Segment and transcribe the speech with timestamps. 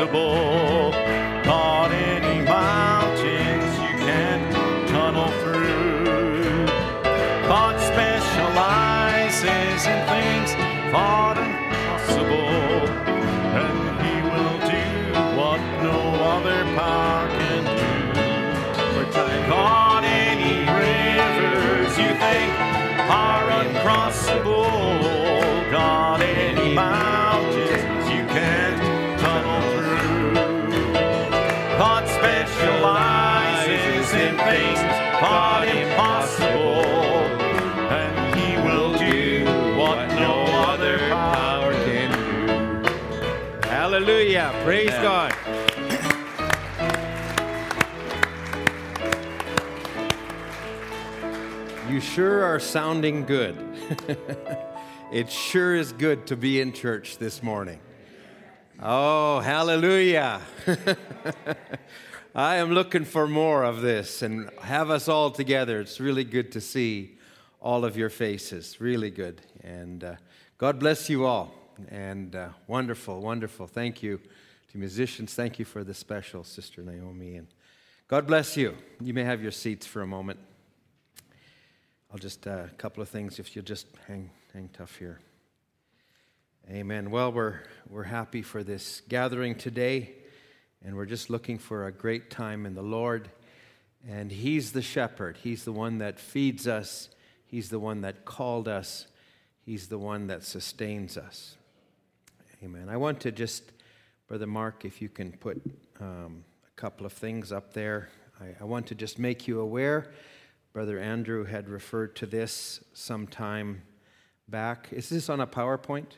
[0.00, 0.69] impossible.
[44.62, 45.02] Praise Amen.
[45.02, 45.34] God.
[51.88, 53.56] You sure are sounding good.
[55.12, 57.80] it sure is good to be in church this morning.
[58.82, 60.42] Oh, hallelujah.
[62.34, 65.80] I am looking for more of this and have us all together.
[65.80, 67.16] It's really good to see
[67.62, 68.78] all of your faces.
[68.78, 69.40] Really good.
[69.64, 70.16] And uh,
[70.58, 71.54] God bless you all.
[71.88, 73.66] And uh, wonderful, wonderful.
[73.66, 74.20] Thank you
[74.70, 75.34] to musicians.
[75.34, 77.36] Thank you for the special, Sister Naomi.
[77.36, 77.48] And
[78.06, 78.76] God bless you.
[79.00, 80.38] You may have your seats for a moment.
[82.12, 85.20] I'll just, uh, a couple of things if you'll just hang, hang tough here.
[86.70, 87.10] Amen.
[87.10, 90.12] Well, we're, we're happy for this gathering today,
[90.84, 93.28] and we're just looking for a great time in the Lord.
[94.08, 97.08] And He's the shepherd, He's the one that feeds us,
[97.44, 99.08] He's the one that called us,
[99.64, 101.56] He's the one that sustains us.
[102.62, 102.88] Amen.
[102.88, 103.64] I want to just,
[104.30, 105.60] Brother Mark, if you can put
[105.98, 110.12] um, a couple of things up there, I, I want to just make you aware.
[110.72, 113.82] Brother Andrew had referred to this some time
[114.46, 114.86] back.
[114.92, 116.12] Is this on a PowerPoint?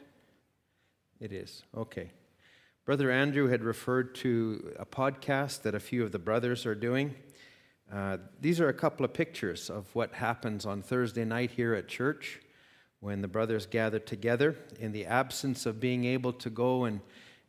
[1.20, 1.62] It is.
[1.74, 2.10] Okay.
[2.84, 7.14] Brother Andrew had referred to a podcast that a few of the brothers are doing.
[7.90, 11.88] Uh, these are a couple of pictures of what happens on Thursday night here at
[11.88, 12.42] church
[13.00, 17.00] when the brothers gather together in the absence of being able to go and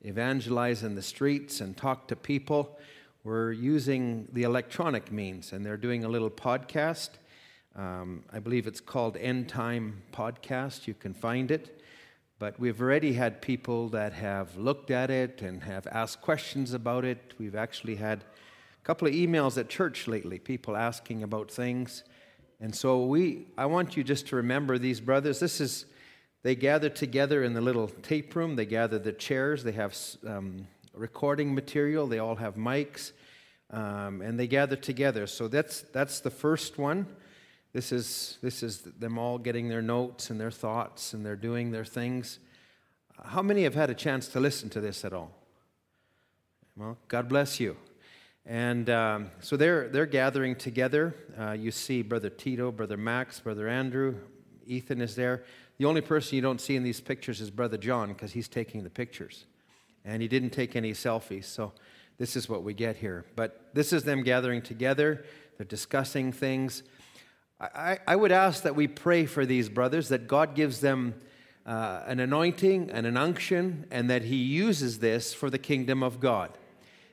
[0.03, 2.77] evangelize in the streets and talk to people.
[3.23, 7.09] We're using the electronic means, and they're doing a little podcast.
[7.75, 10.87] Um, I believe it's called End Time Podcast.
[10.87, 11.81] You can find it.
[12.39, 17.05] But we've already had people that have looked at it and have asked questions about
[17.05, 17.33] it.
[17.39, 22.03] We've actually had a couple of emails at church lately, people asking about things.
[22.59, 25.39] And so we, I want you just to remember these brothers.
[25.39, 25.85] This is,
[26.43, 28.55] they gather together in the little tape room.
[28.57, 29.63] They gather the chairs.
[29.63, 32.05] They have um, recording material.
[32.05, 33.13] They all have mics,
[33.71, 35.25] um, and they gather together.
[35.25, 37.07] So that's that's the first one.
[37.71, 41.71] This is this is them all getting their notes and their thoughts, and they're doing
[41.71, 42.39] their things.
[43.23, 45.31] How many have had a chance to listen to this at all?
[46.75, 47.77] Well, God bless you.
[48.45, 51.15] And um, so they're they're gathering together.
[51.39, 54.15] Uh, you see Brother Tito, Brother Max, Brother Andrew,
[54.67, 55.43] Ethan is there.
[55.77, 58.83] The only person you don't see in these pictures is Brother John because he's taking
[58.83, 59.45] the pictures
[60.05, 61.45] and he didn't take any selfies.
[61.45, 61.73] So
[62.17, 63.25] this is what we get here.
[63.35, 65.25] But this is them gathering together,
[65.57, 66.83] they're discussing things.
[67.59, 71.15] I, I would ask that we pray for these brothers, that God gives them
[71.65, 76.19] uh, an anointing and an unction, and that He uses this for the kingdom of
[76.19, 76.57] God.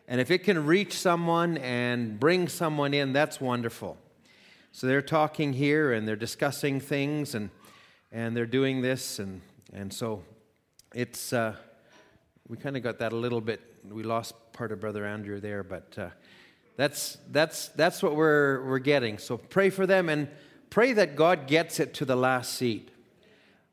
[0.09, 3.97] And if it can reach someone and bring someone in, that's wonderful.
[4.73, 7.51] So they're talking here and they're discussing things and,
[8.13, 9.19] and they're doing this.
[9.19, 9.41] And,
[9.73, 10.23] and so
[10.95, 11.55] it's, uh,
[12.49, 13.61] we kind of got that a little bit.
[13.89, 16.09] We lost part of Brother Andrew there, but uh,
[16.77, 19.19] that's, that's, that's what we're, we're getting.
[19.19, 20.29] So pray for them and
[20.71, 22.91] pray that God gets it to the last seat.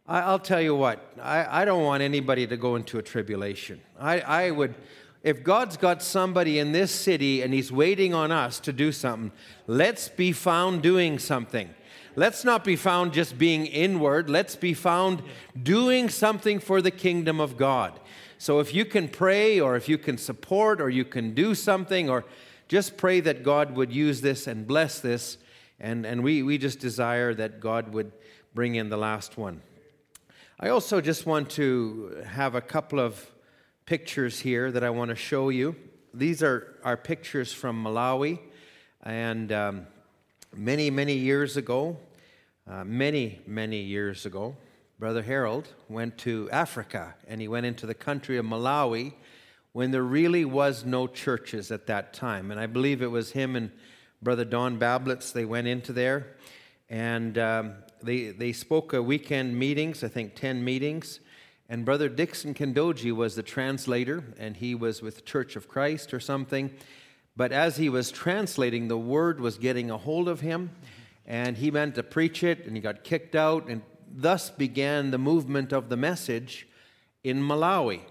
[0.08, 3.82] I, I'll tell you what, I, I don't want anybody to go into a tribulation.
[4.00, 4.76] I, I would,
[5.24, 9.32] if God's got somebody in this city and He's waiting on us to do something,
[9.66, 11.70] let's be found doing something.
[12.18, 14.28] Let's not be found just being inward.
[14.28, 15.22] Let's be found
[15.62, 18.00] doing something for the kingdom of God.
[18.40, 22.10] So if you can pray, or if you can support, or you can do something,
[22.10, 22.26] or
[22.68, 25.38] just pray that God would use this and bless this.
[25.80, 28.12] And, and we, we just desire that God would
[28.56, 29.62] bring in the last one.
[30.60, 33.30] I also just want to have a couple of
[33.86, 35.76] pictures here that I want to show you.
[36.16, 38.40] These are, are pictures from Malawi.
[39.04, 39.86] And um,
[40.56, 41.98] many, many years ago,
[42.70, 44.56] uh, many, many years ago,
[45.00, 49.14] Brother Harold went to Africa and he went into the country of Malawi
[49.72, 52.52] when there really was no churches at that time.
[52.52, 53.72] And I believe it was him and
[54.22, 56.36] Brother Don Bablitz, they went into there
[56.90, 61.20] and um, they, they spoke a weekend meetings, I think 10 meetings.
[61.70, 66.20] And Brother Dixon Kendoji was the translator, and he was with Church of Christ or
[66.20, 66.74] something.
[67.36, 70.72] But as he was translating, the word was getting a hold of him,
[71.28, 75.18] and he meant to preach it, and he got kicked out, and thus began the
[75.18, 76.68] movement of the message
[77.24, 78.02] in Malawi.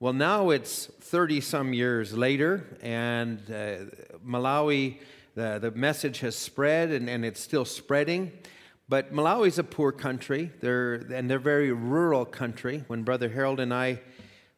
[0.00, 4.98] Well, now it's 30 some years later, and uh, Malawi,
[5.34, 8.32] the, the message has spread and, and it's still spreading.
[8.88, 12.84] But Malawi is a poor country, they're, and they're a very rural country.
[12.86, 14.00] When Brother Harold and I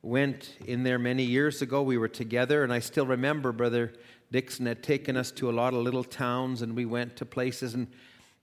[0.02, 3.92] went in there many years ago, we were together, and I still remember Brother
[4.32, 7.74] Dixon had taken us to a lot of little towns, and we went to places.
[7.74, 7.88] And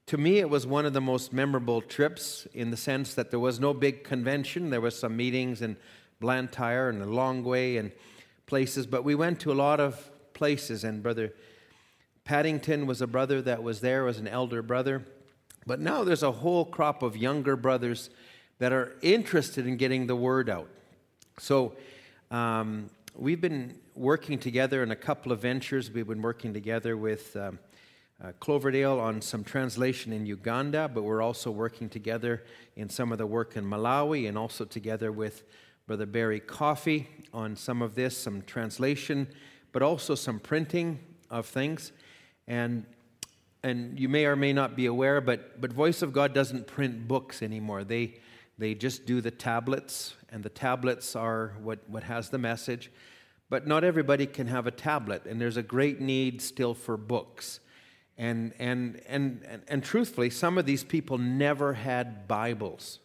[0.07, 3.39] to me, it was one of the most memorable trips in the sense that there
[3.39, 4.69] was no big convention.
[4.69, 5.77] There was some meetings in
[6.19, 7.91] Blantyre and Lilongwe and
[8.45, 10.83] places, but we went to a lot of places.
[10.83, 11.33] And Brother
[12.25, 15.05] Paddington was a brother that was there, was an elder brother.
[15.65, 18.09] But now there's a whole crop of younger brothers
[18.59, 20.69] that are interested in getting the word out.
[21.39, 21.75] So
[22.31, 25.89] um, we've been working together in a couple of ventures.
[25.89, 27.57] We've been working together with um,
[28.23, 32.43] uh, Cloverdale on some translation in Uganda, but we're also working together
[32.75, 35.43] in some of the work in Malawi and also together with
[35.87, 39.27] Brother Barry Coffey on some of this, some translation,
[39.71, 40.99] but also some printing
[41.31, 41.91] of things.
[42.47, 42.85] And
[43.63, 47.07] and you may or may not be aware, but, but Voice of God doesn't print
[47.07, 47.83] books anymore.
[47.83, 48.19] They,
[48.57, 52.91] they just do the tablets, and the tablets are what, what has the message.
[53.49, 57.59] But not everybody can have a tablet, and there's a great need still for books.
[58.17, 62.99] And, and, and, and, and truthfully, some of these people never had Bibles.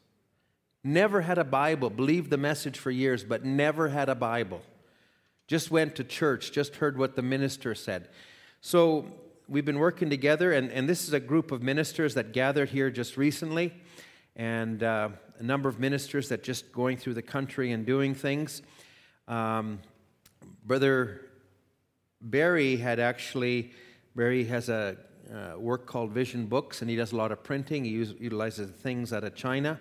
[0.83, 4.63] Never had a Bible, believed the message for years, but never had a Bible.
[5.47, 8.09] Just went to church, just heard what the minister said.
[8.61, 9.07] So
[9.49, 12.91] we've been working together, and, and this is a group of ministers that gathered here
[12.91, 13.75] just recently,
[14.35, 15.11] and uh,
[15.43, 18.63] a number of ministers that just going through the country and doing things.
[19.27, 19.81] Um,
[20.65, 21.23] Brother
[22.21, 23.73] Barry had actually,
[24.15, 24.97] Barry has a
[25.33, 27.85] uh, work called Vision Books, and he does a lot of printing.
[27.85, 29.81] He use, utilizes things out of China.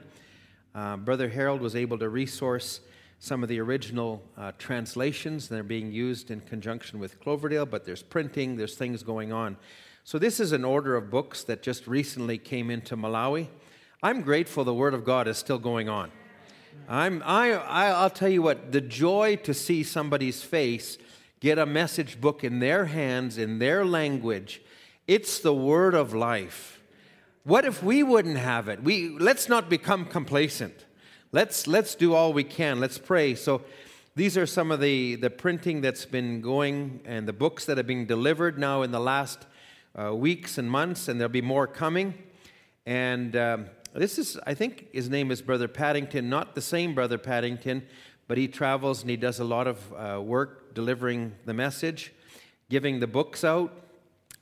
[0.74, 2.82] Uh, Brother Harold was able to resource
[3.20, 5.48] some of the original uh, translations.
[5.48, 9.58] They're being used in conjunction with Cloverdale, but there's printing, there's things going on.
[10.06, 13.48] So, this is an order of books that just recently came into Malawi.
[14.04, 16.12] I'm grateful the Word of God is still going on.
[16.90, 20.98] I'm, I, I, I'll tell you what, the joy to see somebody's face
[21.40, 24.60] get a message book in their hands, in their language,
[25.08, 26.82] it's the Word of life.
[27.44, 28.82] What if we wouldn't have it?
[28.82, 30.86] We, let's not become complacent.
[31.32, 32.80] Let's, let's do all we can.
[32.80, 33.36] Let's pray.
[33.36, 33.62] So,
[34.16, 37.88] these are some of the, the printing that's been going and the books that have
[37.88, 39.46] been delivered now in the last
[39.96, 42.16] uh, weeks and months, and there'll be more coming.
[42.86, 47.18] And um, this is, I think his name is Brother Paddington, not the same Brother
[47.18, 47.84] Paddington,
[48.28, 52.14] but he travels and he does a lot of uh, work delivering the message,
[52.70, 53.74] giving the books out.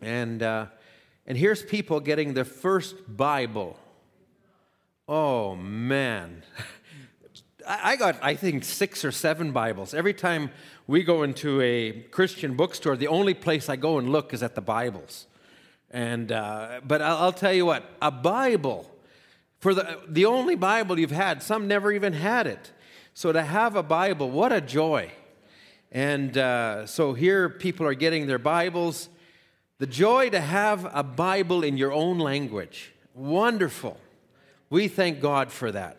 [0.02, 0.68] And, uh,
[1.26, 3.80] and here's people getting their first Bible.
[5.08, 6.44] Oh, man.
[7.68, 9.94] I got, I think, six or seven Bibles.
[9.94, 10.52] Every time
[10.88, 14.56] we go into a Christian bookstore, the only place I go and look is at
[14.56, 15.28] the Bibles.
[15.92, 18.90] And, uh, but I'll, I'll tell you what, a Bible,
[19.60, 22.72] for the, the only Bible you've had, some never even had it.
[23.14, 25.12] So to have a Bible, what a joy.
[25.92, 29.10] And uh, so here people are getting their Bibles.
[29.80, 32.94] The joy to have a Bible in your own language.
[33.14, 33.98] Wonderful.
[34.70, 35.98] We thank God for that.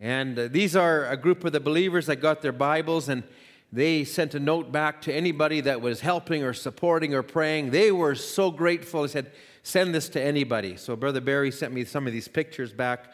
[0.00, 3.22] And uh, these are a group of the believers that got their Bibles and
[3.72, 7.70] they sent a note back to anybody that was helping or supporting or praying.
[7.70, 9.02] They were so grateful.
[9.02, 10.76] They said, send this to anybody.
[10.76, 13.12] So Brother Barry sent me some of these pictures back.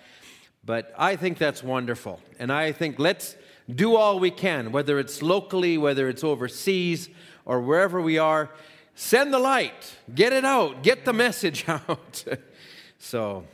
[0.65, 2.21] But I think that's wonderful.
[2.39, 3.37] And I think let's
[3.73, 7.09] do all we can, whether it's locally, whether it's overseas,
[7.45, 8.51] or wherever we are.
[8.95, 12.25] Send the light, get it out, get the message out.
[12.99, 13.45] so,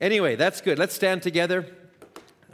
[0.00, 0.78] anyway, that's good.
[0.78, 1.66] Let's stand together.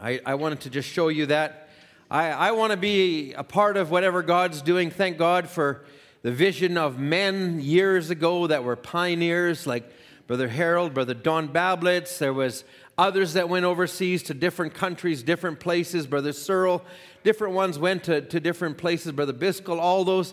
[0.00, 1.65] I, I wanted to just show you that.
[2.10, 4.90] I, I want to be a part of whatever God's doing.
[4.90, 5.84] Thank God for
[6.22, 9.90] the vision of men years ago that were pioneers, like
[10.28, 12.18] Brother Harold, Brother Don Bablitz.
[12.18, 12.62] There was
[12.96, 16.06] others that went overseas to different countries, different places.
[16.06, 16.84] Brother Searle,
[17.24, 19.10] different ones went to, to different places.
[19.10, 20.32] Brother Biscoe, all those.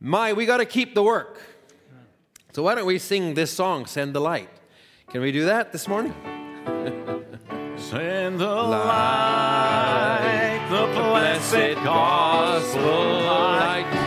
[0.00, 1.40] My, we got to keep the work.
[2.52, 4.50] So why don't we sing this song, Send the Light?
[5.10, 6.14] Can we do that this morning?
[7.78, 10.17] Send the light,
[11.50, 13.97] blessed gospel light.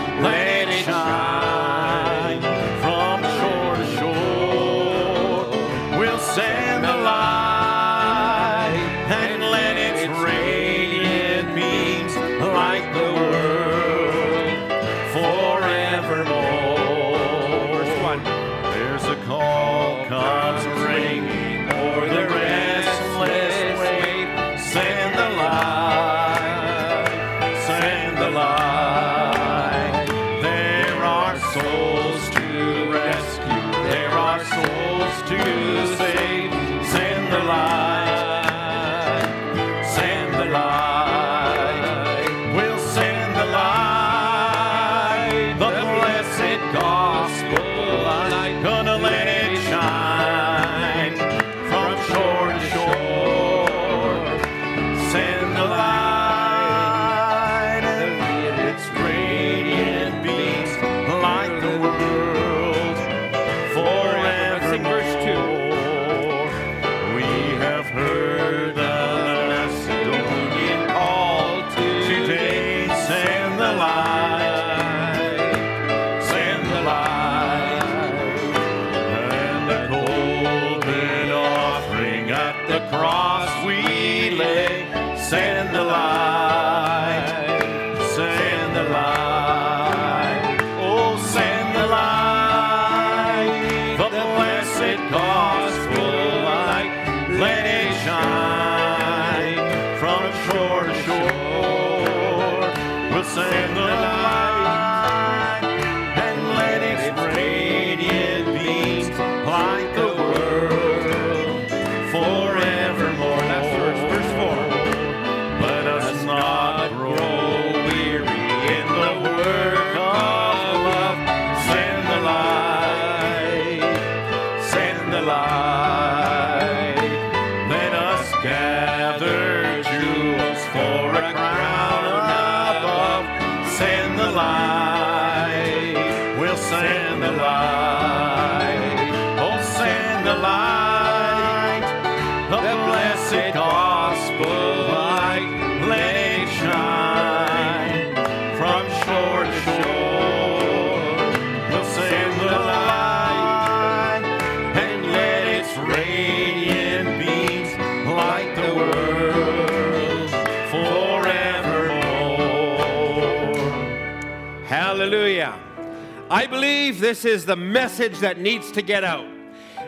[166.92, 169.26] Believe this is the message that needs to get out.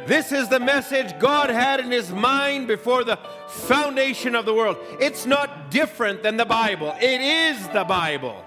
[0.08, 3.18] This is the message God had in his mind before the
[3.48, 4.78] foundation of the world.
[5.02, 8.44] It's not different than the Bible, it is the Bible.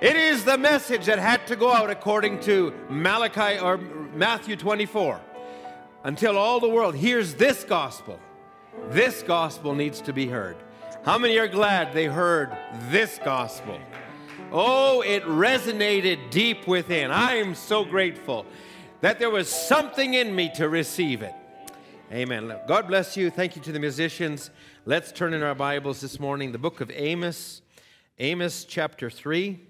[0.00, 3.76] It is the message that had to go out according to Malachi or
[4.14, 5.20] Matthew 24
[6.04, 8.18] until all the world hears this gospel.
[8.88, 10.56] This gospel needs to be heard.
[11.04, 12.56] How many are glad they heard
[12.88, 13.78] this gospel?
[14.52, 17.12] Oh, it resonated deep within.
[17.12, 18.44] I am so grateful
[19.00, 21.34] that there was something in me to receive it.
[22.10, 22.52] Amen.
[22.66, 23.30] God bless you.
[23.30, 24.50] Thank you to the musicians.
[24.84, 27.62] Let's turn in our Bibles this morning, the book of Amos,
[28.18, 29.60] Amos chapter 3.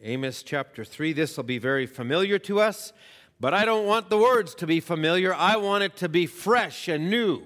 [0.00, 1.12] Amos chapter 3.
[1.12, 2.94] This will be very familiar to us,
[3.38, 5.34] but I don't want the words to be familiar.
[5.34, 7.42] I want it to be fresh and new.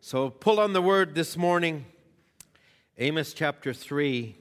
[0.00, 1.84] So pull on the word this morning.
[3.02, 4.36] Amos chapter 3.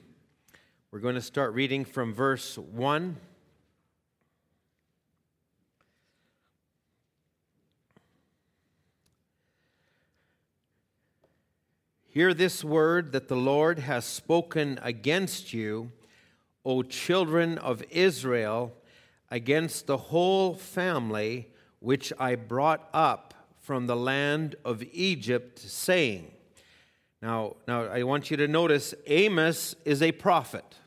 [0.92, 3.16] We're going to start reading from verse 1.
[12.10, 15.94] Hear this word that the Lord has spoken against you,
[16.66, 18.74] O children of Israel,
[19.32, 21.48] against the whole family
[21.80, 26.34] which I brought up from the land of Egypt, saying,
[27.21, 30.77] now, now, I want you to notice Amos is a prophet.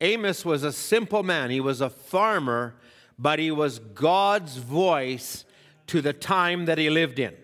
[0.00, 1.50] Amos was a simple man.
[1.50, 2.76] He was a farmer,
[3.18, 5.44] but he was God's voice
[5.88, 7.34] to the time that he lived in.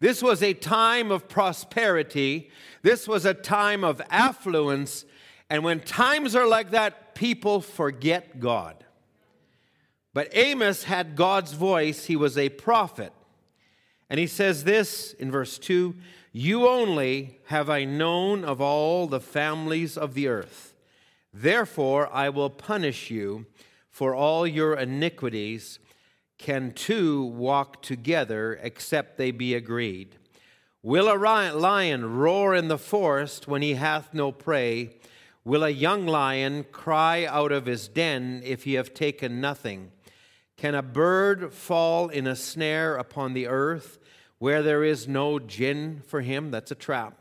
[0.00, 2.50] This was a time of prosperity.
[2.82, 5.06] This was a time of affluence.
[5.48, 8.84] And when times are like that, people forget God.
[10.12, 12.06] But Amos had God's voice.
[12.06, 13.12] He was a prophet.
[14.10, 15.94] And he says this in verse 2
[16.32, 20.76] You only have I known of all the families of the earth.
[21.34, 23.46] Therefore, I will punish you
[23.90, 25.80] for all your iniquities.
[26.38, 30.16] Can two walk together except they be agreed?
[30.82, 34.96] Will a lion roar in the forest when he hath no prey?
[35.44, 39.90] Will a young lion cry out of his den if he have taken nothing?
[40.56, 43.98] Can a bird fall in a snare upon the earth
[44.40, 46.50] where there is no gin for him?
[46.50, 47.14] That's a trap.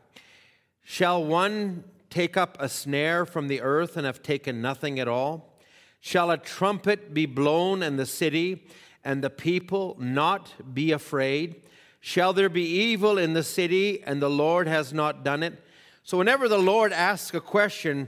[0.83, 5.59] Shall one take up a snare from the earth and have taken nothing at all?
[5.99, 8.65] Shall a trumpet be blown in the city
[9.03, 11.61] and the people not be afraid?
[11.99, 15.61] Shall there be evil in the city and the Lord has not done it?
[16.03, 18.07] So, whenever the Lord asks a question,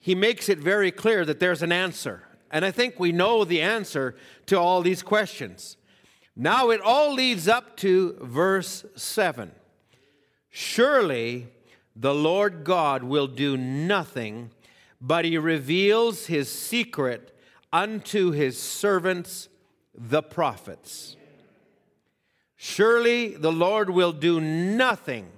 [0.00, 2.22] he makes it very clear that there's an answer.
[2.50, 5.76] And I think we know the answer to all these questions.
[6.36, 9.52] Now it all leads up to verse 7.
[10.50, 11.48] Surely
[11.94, 14.50] the Lord God will do nothing,
[15.00, 17.34] but he reveals his secret
[17.72, 19.48] unto his servants,
[19.94, 21.16] the prophets.
[22.56, 25.28] Surely the Lord will do nothing,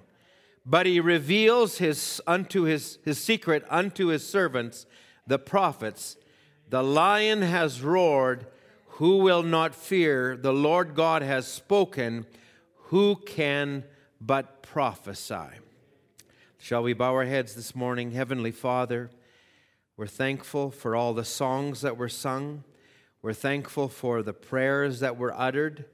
[0.66, 4.86] but he reveals his unto his, his secret unto his servants,
[5.26, 6.16] the prophets.
[6.68, 8.46] The lion has roared,
[8.98, 10.36] who will not fear?
[10.36, 12.26] The Lord God has spoken,
[12.86, 13.84] who can
[14.20, 15.60] but prophesy?
[16.58, 18.10] Shall we bow our heads this morning?
[18.10, 19.08] Heavenly Father,
[19.96, 22.64] we're thankful for all the songs that were sung.
[23.22, 25.84] We're thankful for the prayers that were uttered.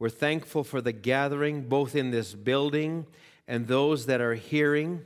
[0.00, 3.06] We're thankful for the gathering, both in this building
[3.46, 5.04] and those that are hearing.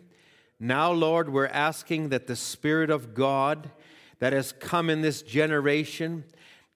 [0.59, 3.71] Now, Lord, we're asking that the Spirit of God
[4.21, 6.25] that has come in this generation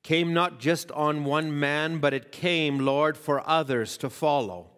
[0.06, 4.68] came not just on one man, but it came, Lord, for others to follow.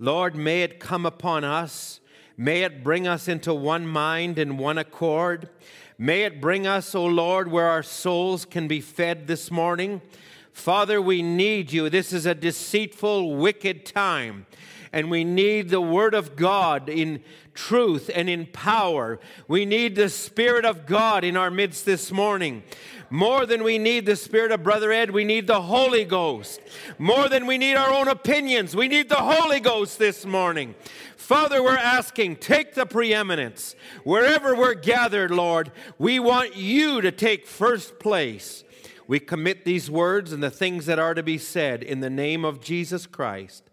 [0.00, 2.00] Lord, may it come upon us.
[2.36, 5.50] May it bring us into one mind and one accord.
[5.98, 10.02] May it bring us, O Lord, where our souls can be fed this morning.
[10.50, 11.88] Father, we need you.
[11.88, 14.46] This is a deceitful, wicked time,
[14.92, 17.22] and we need the Word of God in
[17.54, 19.20] truth and in power.
[19.46, 22.64] We need the Spirit of God in our midst this morning.
[23.10, 26.60] More than we need the Spirit of Brother Ed, we need the Holy Ghost.
[26.98, 30.74] More than we need our own opinions, we need the Holy Ghost this morning.
[31.16, 33.74] Father, we're asking, take the preeminence.
[34.04, 38.64] Wherever we're gathered, Lord, we want you to take first place.
[39.08, 42.44] We commit these words and the things that are to be said in the name
[42.44, 43.70] of Jesus Christ.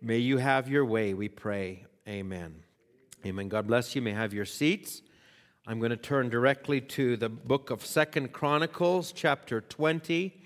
[0.00, 1.86] May you have your way, we pray.
[2.08, 2.62] Amen.
[3.24, 3.48] Amen.
[3.48, 4.02] God bless you.
[4.02, 5.02] May have your seats.
[5.64, 10.36] I'm going to turn directly to the book of Second Chronicles, chapter 20,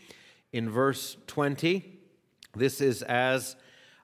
[0.52, 1.98] in verse 20.
[2.54, 3.56] This is as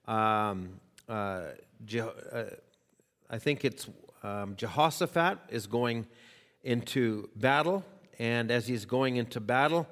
[0.08, 1.48] um, uh,
[1.84, 2.44] Je- uh,
[3.28, 3.90] I think it's
[4.22, 6.06] um, Jehoshaphat is going
[6.62, 7.84] into battle,
[8.18, 9.86] and as he's going into battle,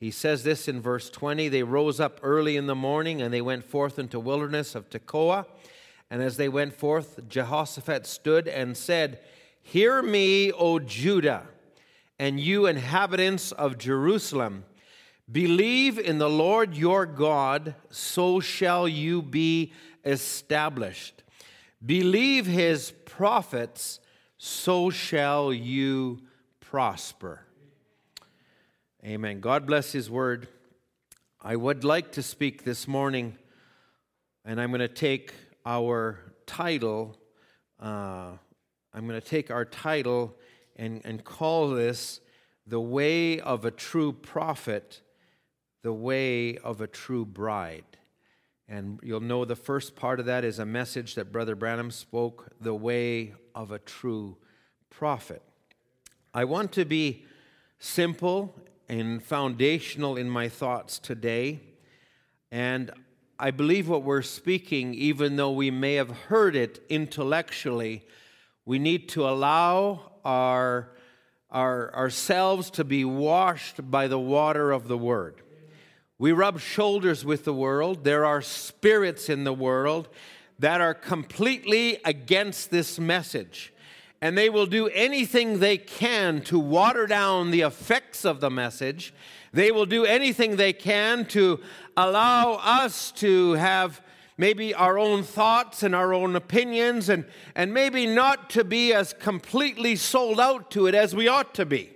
[0.00, 3.40] he says this in verse 20 They rose up early in the morning and they
[3.40, 5.46] went forth into wilderness of Tekoa.
[6.10, 9.20] And as they went forth, Jehoshaphat stood and said,
[9.68, 11.42] Hear me, O Judah,
[12.20, 14.64] and you inhabitants of Jerusalem.
[15.30, 19.72] Believe in the Lord your God, so shall you be
[20.04, 21.24] established.
[21.84, 23.98] Believe his prophets,
[24.38, 26.20] so shall you
[26.60, 27.40] prosper.
[29.04, 29.40] Amen.
[29.40, 30.46] God bless his word.
[31.42, 33.36] I would like to speak this morning,
[34.44, 35.34] and I'm going to take
[35.66, 37.16] our title.
[37.80, 38.34] Uh,
[38.96, 40.34] I'm going to take our title
[40.74, 42.20] and, and call this
[42.66, 45.02] The Way of a True Prophet,
[45.82, 47.84] The Way of a True Bride.
[48.66, 52.48] And you'll know the first part of that is a message that Brother Branham spoke,
[52.58, 54.38] The Way of a True
[54.88, 55.42] Prophet.
[56.32, 57.26] I want to be
[57.78, 61.60] simple and foundational in my thoughts today.
[62.50, 62.92] And
[63.38, 68.02] I believe what we're speaking, even though we may have heard it intellectually,
[68.66, 70.90] we need to allow our,
[71.50, 75.40] our, ourselves to be washed by the water of the Word.
[76.18, 78.02] We rub shoulders with the world.
[78.02, 80.08] There are spirits in the world
[80.58, 83.72] that are completely against this message.
[84.22, 89.12] And they will do anything they can to water down the effects of the message.
[89.52, 91.60] They will do anything they can to
[91.96, 94.00] allow us to have
[94.38, 99.12] maybe our own thoughts and our own opinions, and, and maybe not to be as
[99.14, 101.90] completely sold out to it as we ought to be.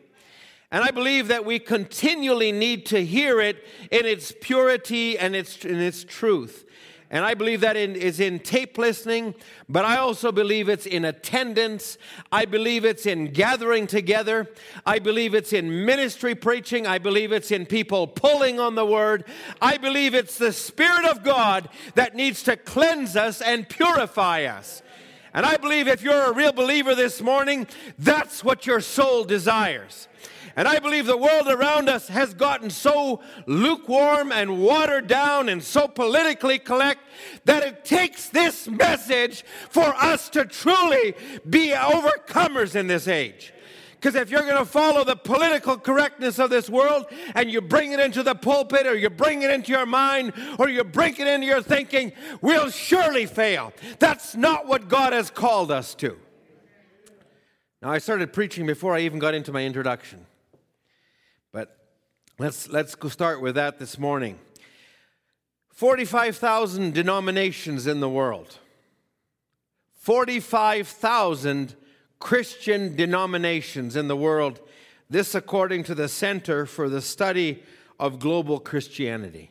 [0.73, 5.65] And I believe that we continually need to hear it in its purity and its,
[5.65, 6.65] in its truth.
[7.13, 9.35] And I believe that in, is in tape listening,
[9.69, 11.99] but I also believe it's in attendance.
[12.31, 14.49] I believe it's in gathering together.
[14.87, 16.87] I believe it's in ministry preaching.
[16.87, 19.25] I believe it's in people pulling on the word.
[19.61, 24.81] I believe it's the Spirit of God that needs to cleanse us and purify us.
[25.35, 27.67] And I believe if you're a real believer this morning,
[27.99, 30.07] that's what your soul desires.
[30.57, 35.63] And I believe the world around us has gotten so lukewarm and watered down and
[35.63, 37.01] so politically correct
[37.45, 41.15] that it takes this message for us to truly
[41.49, 43.53] be overcomers in this age.
[44.01, 47.93] Because if you're going to follow the political correctness of this world and you bring
[47.93, 51.27] it into the pulpit or you bring it into your mind or you bring it
[51.27, 53.75] into your thinking, we'll surely fail.
[53.99, 56.17] That's not what God has called us to.
[57.83, 60.25] Now, I started preaching before I even got into my introduction.
[61.53, 61.77] But
[62.39, 64.39] let's, let's go start with that this morning.
[65.73, 68.59] 45,000 denominations in the world.
[69.95, 71.75] 45,000
[72.19, 74.61] Christian denominations in the world.
[75.09, 77.63] This, according to the Center for the Study
[77.99, 79.51] of Global Christianity.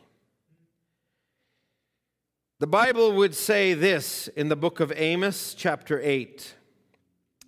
[2.60, 6.54] The Bible would say this in the book of Amos, chapter 8,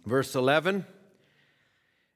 [0.06, 0.86] verse 11.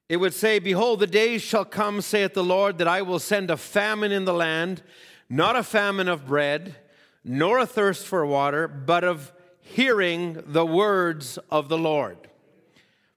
[0.09, 3.51] It would say, Behold, the days shall come, saith the Lord, that I will send
[3.51, 4.81] a famine in the land,
[5.29, 6.75] not a famine of bread,
[7.23, 12.17] nor a thirst for water, but of hearing the words of the Lord.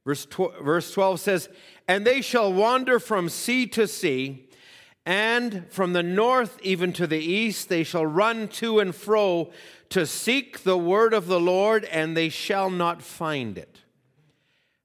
[0.05, 1.49] Verse, tw- verse 12 says,
[1.87, 4.49] And they shall wander from sea to sea,
[5.07, 9.53] and from the north even to the east, they shall run to and fro
[9.91, 13.79] to seek the word of the Lord, and they shall not find it.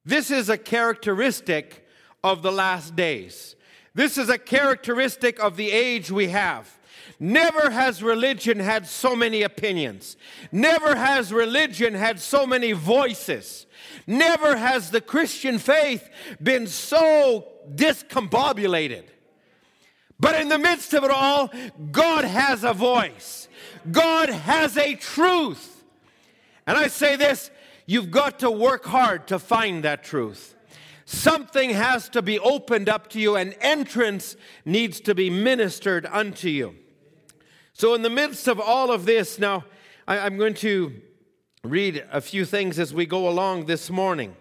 [0.04, 1.85] This is a characteristic
[2.26, 3.56] of the last days.
[3.94, 6.76] This is a characteristic of the age we have.
[7.20, 10.18] Never has religion had so many opinions.
[10.52, 13.68] Never has religion had so many voices.
[14.08, 16.10] Never has the Christian faith
[16.42, 19.04] been so discombobulated.
[20.20, 21.52] But in the midst of it all,
[21.92, 23.48] God has a voice.
[23.92, 25.84] God has a truth.
[26.66, 27.52] And I say this
[27.86, 30.55] you've got to work hard to find that truth.
[31.06, 36.50] Something has to be opened up to you, and entrance needs to be ministered unto
[36.50, 36.76] you.
[37.74, 39.66] So, in the midst of all of this, now
[40.08, 41.00] I, am going to
[41.64, 44.36] read a few things as we go along this morning.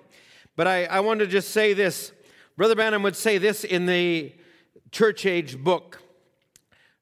[0.56, 2.12] But I, I want to just say this.
[2.56, 4.32] Brother Branham would say this in the
[4.90, 6.00] church age book.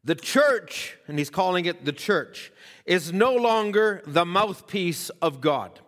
[0.03, 2.51] The church, and he's calling it the church,
[2.85, 5.79] is no longer the mouthpiece of God.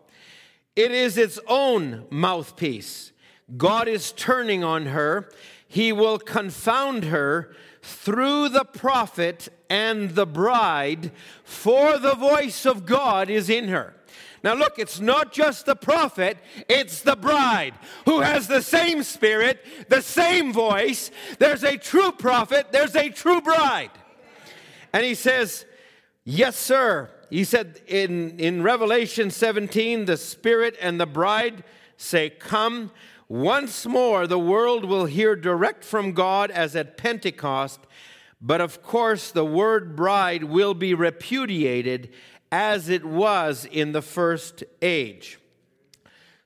[0.77, 3.11] It is its own mouthpiece.
[3.57, 5.29] God is turning on her.
[5.67, 13.29] He will confound her through the prophet and the bride, for the voice of God
[13.29, 13.95] is in her.
[14.43, 16.37] Now, look, it's not just the prophet,
[16.69, 21.11] it's the bride who has the same spirit, the same voice.
[21.39, 23.91] There's a true prophet, there's a true bride.
[24.93, 25.65] And he says,
[26.25, 27.11] Yes, sir.
[27.29, 31.65] He said in, in Revelation 17, the Spirit and the bride
[31.97, 32.91] say, Come.
[33.35, 37.81] Once more, the world will hear direct from God as at Pentecost,
[38.41, 42.15] but of course, the word bride will be repudiated
[42.53, 45.41] as it was in the first age.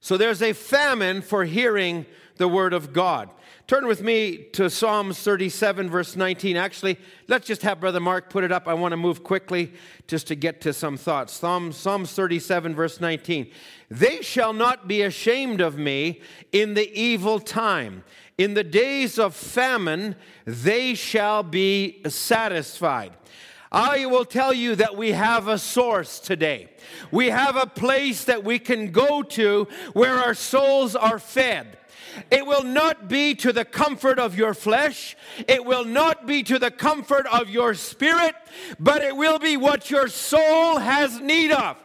[0.00, 2.06] So there's a famine for hearing
[2.38, 3.28] the word of God.
[3.68, 6.56] Turn with me to Psalms 37, verse 19.
[6.56, 8.66] Actually, let's just have Brother Mark put it up.
[8.66, 9.74] I want to move quickly
[10.06, 11.34] just to get to some thoughts.
[11.34, 13.50] Psalm, Psalms 37, verse 19.
[13.90, 18.04] They shall not be ashamed of me in the evil time.
[18.38, 23.12] In the days of famine, they shall be satisfied.
[23.70, 26.70] I will tell you that we have a source today.
[27.10, 31.77] We have a place that we can go to where our souls are fed.
[32.30, 35.16] It will not be to the comfort of your flesh.
[35.46, 38.34] It will not be to the comfort of your spirit,
[38.78, 41.76] but it will be what your soul has need of.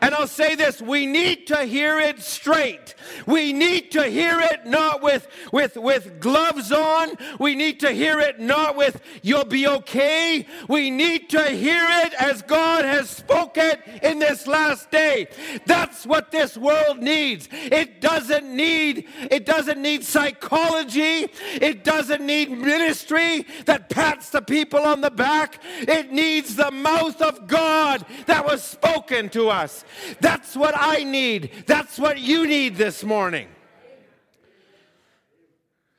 [0.00, 2.94] And I'll say this we need to hear it straight.
[3.26, 7.16] We need to hear it not with, with, with gloves on.
[7.38, 10.46] We need to hear it not with you'll be okay.
[10.68, 15.28] We need to hear it as God has spoken in this last day.
[15.66, 17.48] That's what this world needs.
[17.52, 21.28] It doesn't need it doesn't need psychology.
[21.54, 25.60] It doesn't need ministry that pats the people on the back.
[25.80, 29.84] It needs the mouth of God that was spoken to us us.
[30.20, 31.64] That's what I need.
[31.66, 33.48] That's what you need this morning.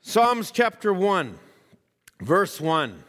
[0.02, 1.38] Psalms chapter 1,
[2.20, 3.02] verse 1.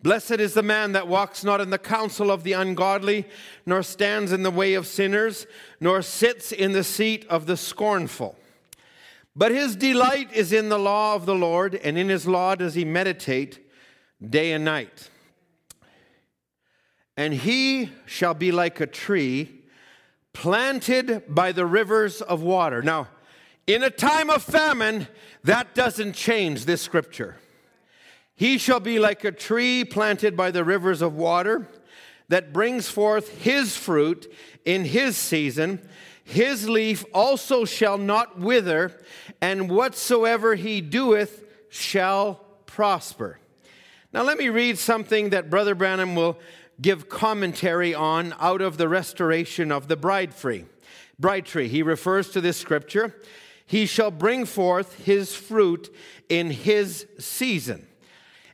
[0.00, 3.26] Blessed is the man that walks not in the counsel of the ungodly,
[3.64, 5.46] nor stands in the way of sinners,
[5.80, 8.36] nor sits in the seat of the scornful.
[9.34, 12.74] But his delight is in the law of the Lord, and in his law does
[12.74, 13.58] he meditate
[14.24, 15.10] day and night.
[17.16, 19.55] And he shall be like a tree
[20.36, 22.82] planted by the rivers of water.
[22.82, 23.08] Now,
[23.66, 25.08] in a time of famine,
[25.44, 27.36] that doesn't change this scripture.
[28.34, 31.66] He shall be like a tree planted by the rivers of water
[32.28, 34.30] that brings forth his fruit
[34.66, 35.80] in his season.
[36.22, 38.92] His leaf also shall not wither,
[39.40, 43.38] and whatsoever he doeth shall prosper.
[44.12, 46.38] Now, let me read something that Brother Branham will
[46.80, 50.66] give commentary on out of the restoration of the bride tree.
[51.18, 51.68] Bride tree.
[51.68, 53.14] He refers to this scripture.
[53.64, 55.94] He shall bring forth his fruit
[56.28, 57.86] in his season.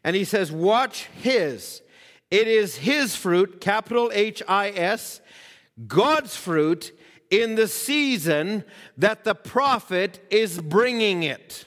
[0.05, 1.83] And he says, Watch his.
[2.31, 5.21] It is his fruit, capital H I S,
[5.87, 6.97] God's fruit
[7.31, 8.65] in the season
[8.97, 11.67] that the prophet is bringing it.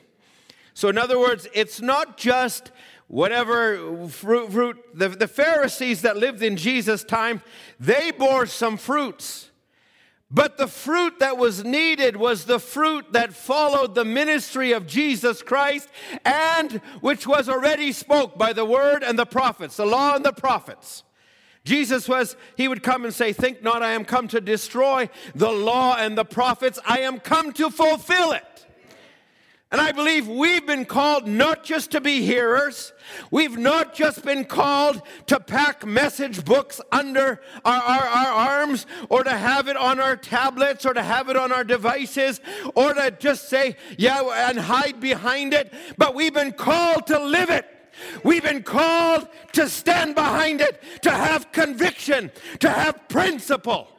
[0.74, 2.72] So, in other words, it's not just
[3.08, 7.42] whatever fruit, fruit the, the Pharisees that lived in Jesus' time,
[7.80, 9.52] they bore some fruits.
[10.32, 15.44] But the fruit that was needed was the fruit that followed the ministry of Jesus
[15.44, 15.88] Christ
[16.26, 20.34] and which was already spoke by the word and the prophets, the law and the
[20.34, 21.04] prophets.
[21.64, 25.52] Jesus was, he would come and say, Think not, I am come to destroy the
[25.52, 28.65] law and the prophets, I am come to fulfill it.
[29.76, 32.94] And I believe we've been called not just to be hearers,
[33.30, 39.26] we've not just been called to pack message books under our, our, our, arms or
[39.26, 42.40] to have it on our tablets or to have it on our devices
[42.74, 47.50] or to just say, yeah, and hide behind it, but we've been called to live
[47.50, 47.66] it.
[48.24, 53.90] We've been called to stand behind it, to have conviction, to have principle.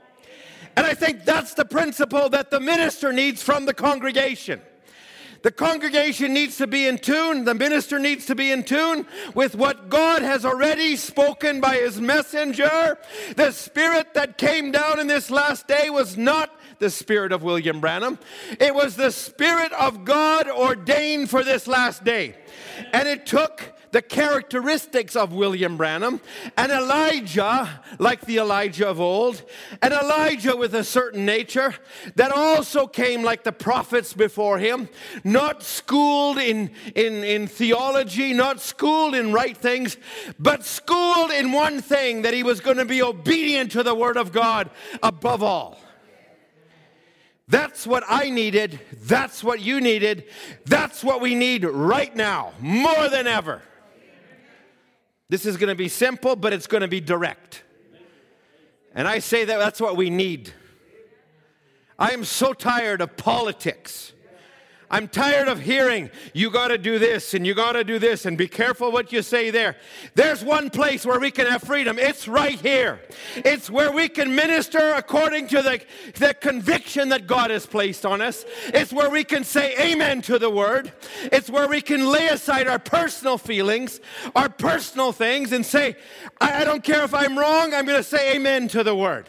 [0.75, 4.63] And I think that's the principle that the minister needs from the congregation.
[5.47, 9.55] The congregation needs to be in tune, the minister needs to be in tune with
[9.55, 12.99] what God has already spoken by his messenger.
[13.37, 17.81] The spirit that came down in this last day was not the spirit of William
[17.81, 18.19] Branham,
[18.59, 22.35] it was the spirit of God ordained for this last day.
[22.93, 26.21] And it took the characteristics of William Branham,
[26.59, 29.43] and Elijah, like the Elijah of old,
[29.81, 31.75] and Elijah with a certain nature
[32.15, 34.91] that also came like the prophets before him,
[35.25, 39.97] not schooled in, in, in theology, not schooled in right things,
[40.39, 44.19] but schooled in one thing that he was going to be obedient to the Word
[44.19, 44.69] of God
[45.03, 45.81] above all.
[47.49, 48.79] That's what I needed.
[48.93, 50.25] That's what you needed.
[50.67, 53.63] That's what we need right now, more than ever.
[55.29, 57.65] This is going to be simple, but it's going to be direct.
[58.95, 60.53] And I say that that's what we need.
[61.99, 64.13] I am so tired of politics.
[64.97, 68.25] I'm tired of hearing you got to do this and you got to do this
[68.25, 69.77] and be careful what you say there.
[70.15, 71.99] There's one place where we can have freedom.
[71.99, 73.01] It's right here.
[73.37, 75.83] It's where we can minister according to the,
[76.15, 78.47] the conviction that God has placed on us.
[78.69, 80.91] It's where we can say amen to the word.
[81.25, 84.01] It's where we can lay aside our personal feelings,
[84.35, 85.97] our personal things, and say,
[86.41, 89.29] I, I don't care if I'm wrong, I'm going to say amen to the word.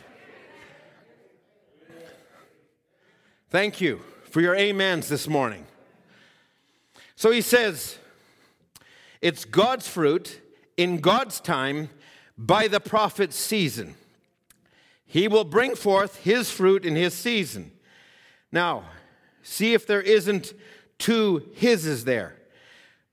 [3.49, 3.99] Thank you
[4.37, 5.65] for your amens this morning.
[7.15, 7.97] So he says,
[9.19, 10.39] it's God's fruit
[10.77, 11.89] in God's time
[12.37, 13.95] by the prophet's season.
[15.07, 17.71] He will bring forth his fruit in his season.
[18.51, 18.83] Now,
[19.41, 20.53] see if there isn't
[20.99, 22.35] two hises there.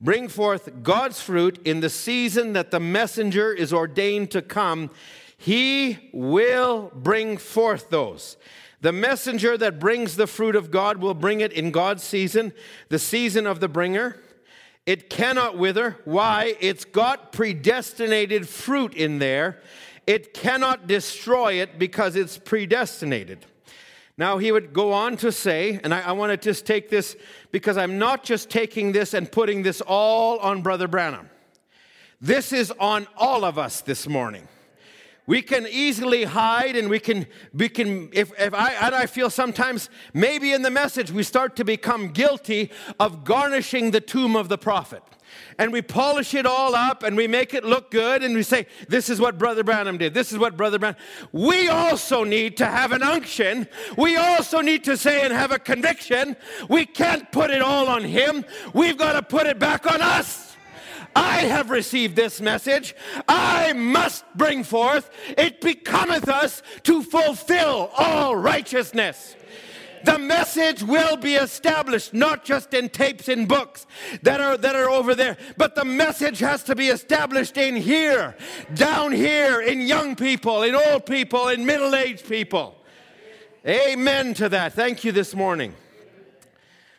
[0.02, 4.90] Bring forth God's fruit in the season that the messenger is ordained to come.
[5.38, 8.36] He will bring forth those.
[8.84, 12.52] The messenger that brings the fruit of God will bring it in God's season,
[12.90, 14.20] the season of the bringer.
[14.84, 15.96] It cannot wither.
[16.04, 16.54] Why?
[16.60, 19.62] It's got predestinated fruit in there.
[20.06, 23.46] It cannot destroy it because it's predestinated.
[24.18, 27.16] Now, he would go on to say, and I, I want to just take this
[27.52, 31.30] because I'm not just taking this and putting this all on Brother Branham.
[32.20, 34.46] This is on all of us this morning
[35.26, 39.30] we can easily hide and we can we can if, if I and I feel
[39.30, 44.48] sometimes maybe in the message we start to become guilty of garnishing the tomb of
[44.48, 45.02] the prophet.
[45.58, 48.66] And we polish it all up and we make it look good and we say,
[48.88, 50.14] This is what Brother Branham did.
[50.14, 51.00] This is what Brother Branham.
[51.32, 53.68] We also need to have an unction.
[53.96, 56.36] We also need to say and have a conviction.
[56.68, 58.44] We can't put it all on him.
[58.72, 60.43] We've got to put it back on us.
[61.16, 62.94] I have received this message.
[63.28, 65.10] I must bring forth.
[65.38, 69.36] It becometh us to fulfill all righteousness.
[70.04, 73.86] The message will be established not just in tapes and books
[74.22, 78.36] that are, that are over there, but the message has to be established in here,
[78.74, 82.76] down here, in young people, in old people, in middle aged people.
[83.66, 84.74] Amen to that.
[84.74, 85.74] Thank you this morning.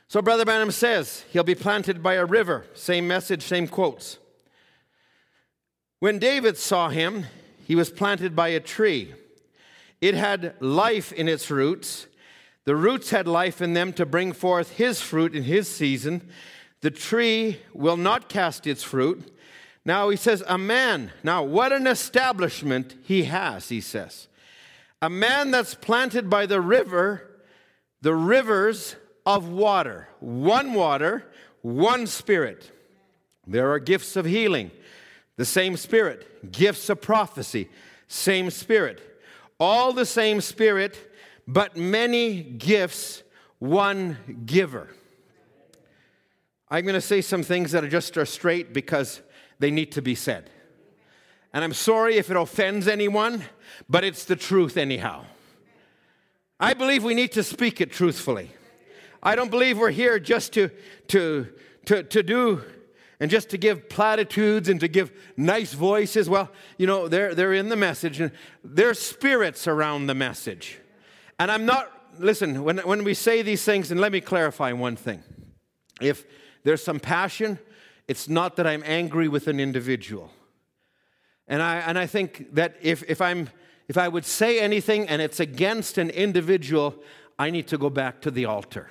[0.08, 2.65] So, Brother Branham says he'll be planted by a river.
[2.74, 4.20] Same message, same quotes.
[6.00, 7.26] When David saw him,
[7.65, 9.13] he was planted by a tree.
[10.02, 12.06] It had life in its roots.
[12.65, 16.30] The roots had life in them to bring forth his fruit in his season.
[16.82, 19.36] The tree will not cast its fruit.
[19.84, 24.28] Now he says, A man, now what an establishment he has, he says.
[25.02, 27.41] A man that's planted by the river,
[28.02, 30.08] the rivers of water.
[30.20, 31.26] One water,
[31.62, 32.72] one spirit.
[33.48, 34.72] There are gifts of healing,
[35.38, 36.52] the same spirit.
[36.52, 37.70] Gifts of prophecy,
[38.08, 39.02] same spirit.
[39.60, 41.14] All the same spirit,
[41.48, 43.24] but many gifts,
[43.60, 44.90] one giver.
[46.70, 49.22] I'm going to say some things that are just are straight because
[49.60, 50.50] they need to be said.
[51.54, 53.44] And I'm sorry if it offends anyone,
[53.88, 55.26] but it's the truth anyhow.
[56.60, 58.52] I believe we need to speak it truthfully.
[59.26, 60.70] I don't believe we're here just to,
[61.08, 61.48] to,
[61.86, 62.62] to, to do
[63.20, 66.30] and just to give platitudes and to give nice voices.
[66.30, 68.32] Well, you know, they're, they're in the message and
[68.64, 70.80] there's spirits around the message.
[71.40, 74.96] And I'm not, listen, when, when we say these things, and let me clarify one
[74.96, 75.24] thing.
[76.00, 76.24] If
[76.64, 77.58] there's some passion,
[78.08, 80.30] it's not that I'm angry with an individual.
[81.48, 83.50] And I, and I think that if, if, I'm,
[83.88, 86.96] if I would say anything and it's against an individual,
[87.40, 88.88] I need to go back to the altar.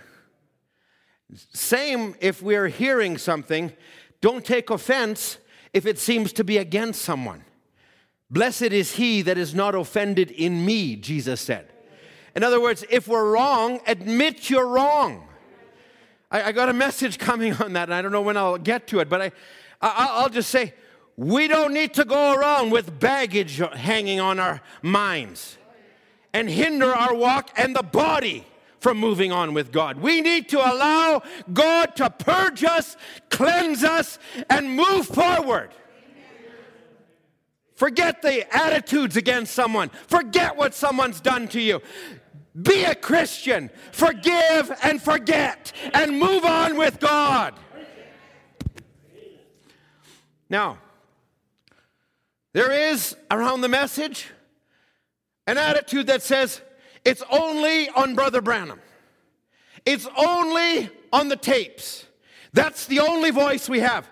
[1.53, 3.73] Same if we're hearing something,
[4.21, 5.39] don't take offense
[5.73, 7.45] if it seems to be against someone.
[8.31, 11.69] Blessed is he that is not offended in me, Jesus said.
[12.35, 15.29] In other words, if we're wrong, admit you're wrong.
[16.31, 18.87] I, I got a message coming on that, and I don't know when I'll get
[18.89, 19.27] to it, but I,
[19.81, 20.75] I, I'll just say,
[21.17, 25.59] we don't need to go around with baggage hanging on our minds
[26.33, 28.45] and hinder our walk and the body
[28.85, 29.97] from moving on with God.
[29.97, 32.99] We need to allow God to purge us,
[33.31, 34.19] cleanse us,
[34.51, 35.71] and move forward.
[37.77, 39.89] Forget the attitudes against someone.
[39.89, 41.81] Forget what someone's done to you.
[42.61, 43.71] Be a Christian.
[43.91, 47.55] Forgive and forget and move on with God.
[50.51, 50.77] Now,
[52.53, 54.29] there is around the message
[55.47, 56.61] an attitude that says
[57.05, 58.81] it's only on Brother Branham,
[59.85, 62.07] it's only on the tapes.
[62.53, 64.09] That's the only voice we have.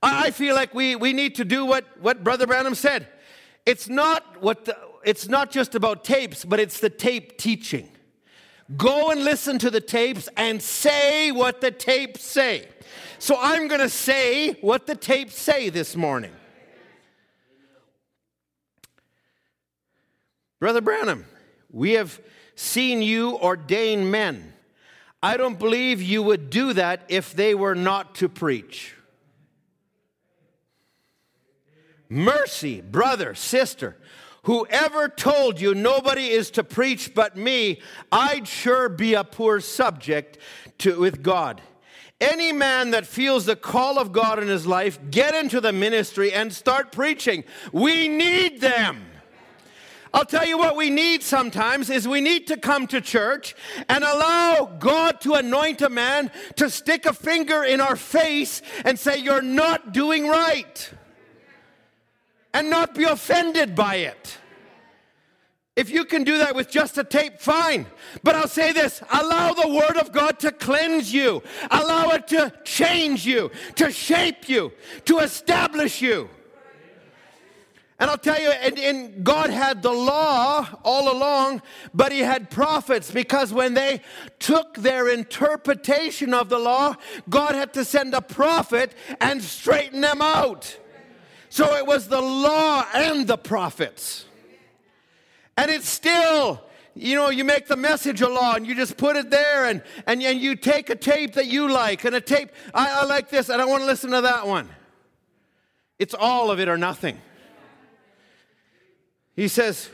[0.00, 3.08] I feel like we, we need to do what, what Brother Branham said.
[3.66, 7.88] It's not, what the, it's not just about tapes, but it's the tape teaching.
[8.76, 12.68] Go and listen to the tapes and say what the tapes say.
[13.18, 16.32] So I'm going to say what the tapes say this morning.
[20.60, 21.24] Brother Branham,
[21.74, 22.20] we have
[22.54, 24.52] seen you ordain men.
[25.20, 28.94] I don't believe you would do that if they were not to preach.
[32.08, 33.96] Mercy, brother, sister,
[34.44, 37.80] whoever told you nobody is to preach but me,
[38.12, 40.38] I'd sure be a poor subject
[40.78, 41.60] to, with God.
[42.20, 46.32] Any man that feels the call of God in his life, get into the ministry
[46.32, 47.42] and start preaching.
[47.72, 49.06] We need them.
[50.14, 53.56] I'll tell you what we need sometimes is we need to come to church
[53.88, 58.96] and allow God to anoint a man to stick a finger in our face and
[58.96, 60.90] say, You're not doing right
[62.54, 64.38] and not be offended by it.
[65.74, 67.84] If you can do that with just a tape, fine.
[68.22, 72.52] But I'll say this allow the Word of God to cleanse you, allow it to
[72.62, 74.72] change you, to shape you,
[75.06, 76.30] to establish you.
[78.04, 81.62] And I'll tell you, and, and, God had the law all along,
[81.94, 84.02] but He had prophets because when they
[84.38, 86.96] took their interpretation of the law,
[87.30, 90.78] God had to send a prophet and straighten them out.
[91.48, 94.26] So it was the law and the prophets.
[95.56, 96.62] And it's still,
[96.94, 99.82] you know, you make the message a law and you just put it there and,
[100.06, 103.30] and, and you take a tape that you like and a tape, I, I like
[103.30, 104.68] this, I don't want to listen to that one.
[105.98, 107.18] It's all of it or nothing.
[109.34, 109.90] He says,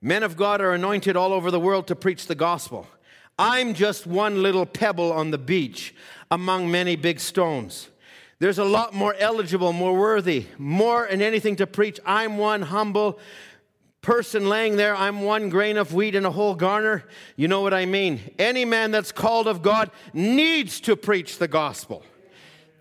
[0.00, 2.86] Men of God are anointed all over the world to preach the gospel.
[3.38, 5.94] I'm just one little pebble on the beach
[6.30, 7.88] among many big stones.
[8.38, 11.98] There's a lot more eligible, more worthy, more in anything to preach.
[12.04, 13.18] I'm one humble
[14.02, 14.94] person laying there.
[14.94, 17.04] I'm one grain of wheat in a whole garner.
[17.36, 18.20] You know what I mean.
[18.38, 22.04] Any man that's called of God needs to preach the gospel.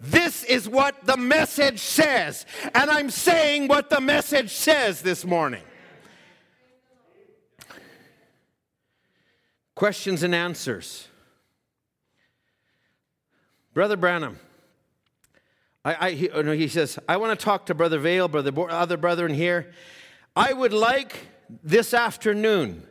[0.04, 2.46] This is what the message says.
[2.76, 5.64] And I'm saying what the message says this morning.
[9.76, 11.08] Questions and answers.
[13.74, 14.40] Brother Branham,
[15.86, 18.98] I, I, he, oh, he says, I want to talk to Brother Vayle, brother, other
[18.98, 19.72] brethren here.
[20.36, 21.28] I would like
[21.64, 22.86] this afternoon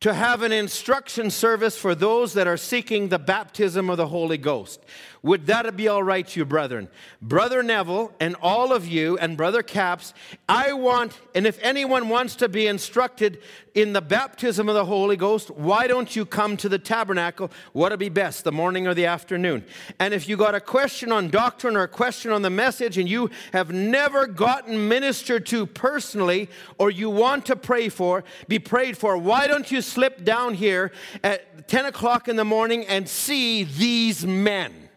[0.00, 4.38] to have an instruction service for those that are seeking the baptism of the Holy
[4.38, 4.82] Ghost.
[5.22, 6.88] Would that be all right, to you brethren?
[7.20, 10.14] Brother Neville and all of you and Brother Capps,
[10.48, 13.42] I want, and if anyone wants to be instructed
[13.74, 17.50] in the baptism of the Holy Ghost, why don't you come to the tabernacle?
[17.74, 19.64] What'd be best, the morning or the afternoon?
[19.98, 23.06] And if you got a question on doctrine or a question on the message and
[23.06, 26.48] you have never gotten ministered to personally
[26.78, 30.92] or you want to pray for, be prayed for, why don't you slip down here
[31.22, 34.89] at 10 o'clock in the morning and see these men?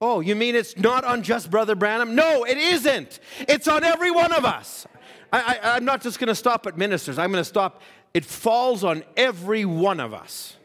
[0.00, 2.14] Oh, you mean it's not on just Brother Branham?
[2.14, 3.18] No, it isn't.
[3.40, 4.86] It's on every one of us.
[5.32, 7.82] I, I, I'm not just going to stop at ministers, I'm going to stop.
[8.14, 10.56] It falls on every one of us.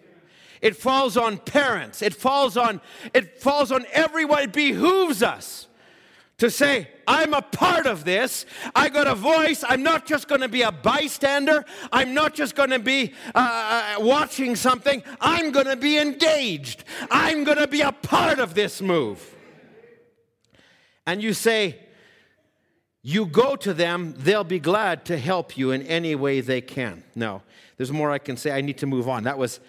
[0.62, 2.02] It falls on parents.
[2.02, 2.82] It falls on
[3.14, 4.44] it falls on everyone.
[4.44, 5.68] It behooves us
[6.42, 8.48] to say, I'm a part of this.
[8.74, 9.64] I got a voice.
[9.70, 11.64] I'm not just going to be a bystander.
[11.92, 15.04] I'm not just going to be uh, uh, watching something.
[15.20, 16.84] I'm going to be engaged.
[17.12, 19.36] I'm going to be a part of this move.
[21.06, 21.78] And you say,
[23.04, 27.04] you go to them, they'll be glad to help you in any way they can.
[27.14, 27.44] No,
[27.78, 28.50] there's more I can say.
[28.50, 29.26] I need to move on.
[29.26, 29.60] That was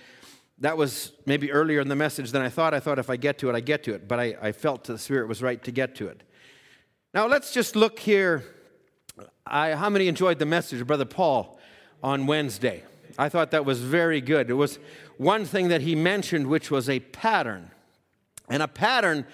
[0.59, 2.73] that was maybe earlier in the message than I thought.
[2.73, 4.85] I thought if I get to it, I get to it, but I, I felt
[4.85, 6.23] the Spirit was right to get to it.
[7.15, 8.43] Now let's just look here.
[9.47, 11.59] I, how many enjoyed the message of Brother Paul
[12.03, 12.85] on Wednesday?
[13.19, 14.49] I thought that was very good.
[14.49, 14.79] It was
[15.19, 17.71] one thing that he mentioned, which was a pattern.
[18.49, 19.27] And a pattern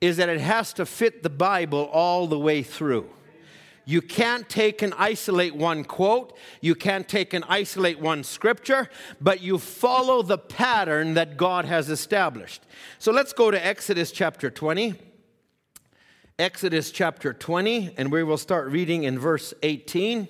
[0.00, 3.10] is that it has to fit the Bible all the way through.
[3.84, 8.88] You can't take and isolate one quote, you can't take and isolate one scripture,
[9.20, 12.62] but you follow the pattern that God has established.
[12.98, 14.94] So let's go to Exodus chapter 20.
[16.38, 20.28] Exodus chapter 20, and we will start reading in verse 18.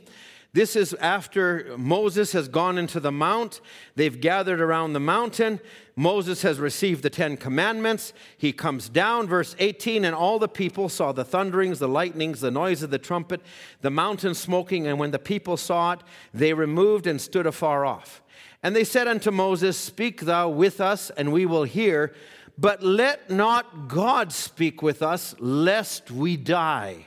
[0.53, 3.61] This is after Moses has gone into the mount.
[3.97, 5.59] They've gathered around the mountain.
[5.97, 8.13] Moses has received the Ten Commandments.
[8.39, 12.53] He comes down, verse 18, and all the people saw the thunderings, the lightnings, the
[12.53, 13.41] noise of the trumpet,
[13.81, 14.87] the mountain smoking.
[14.87, 16.03] And when the people saw it,
[16.33, 18.23] they removed and stood afar off.
[18.63, 22.15] And they said unto Moses, Speak thou with us, and we will hear.
[22.59, 27.05] But let not God speak with us, lest we die.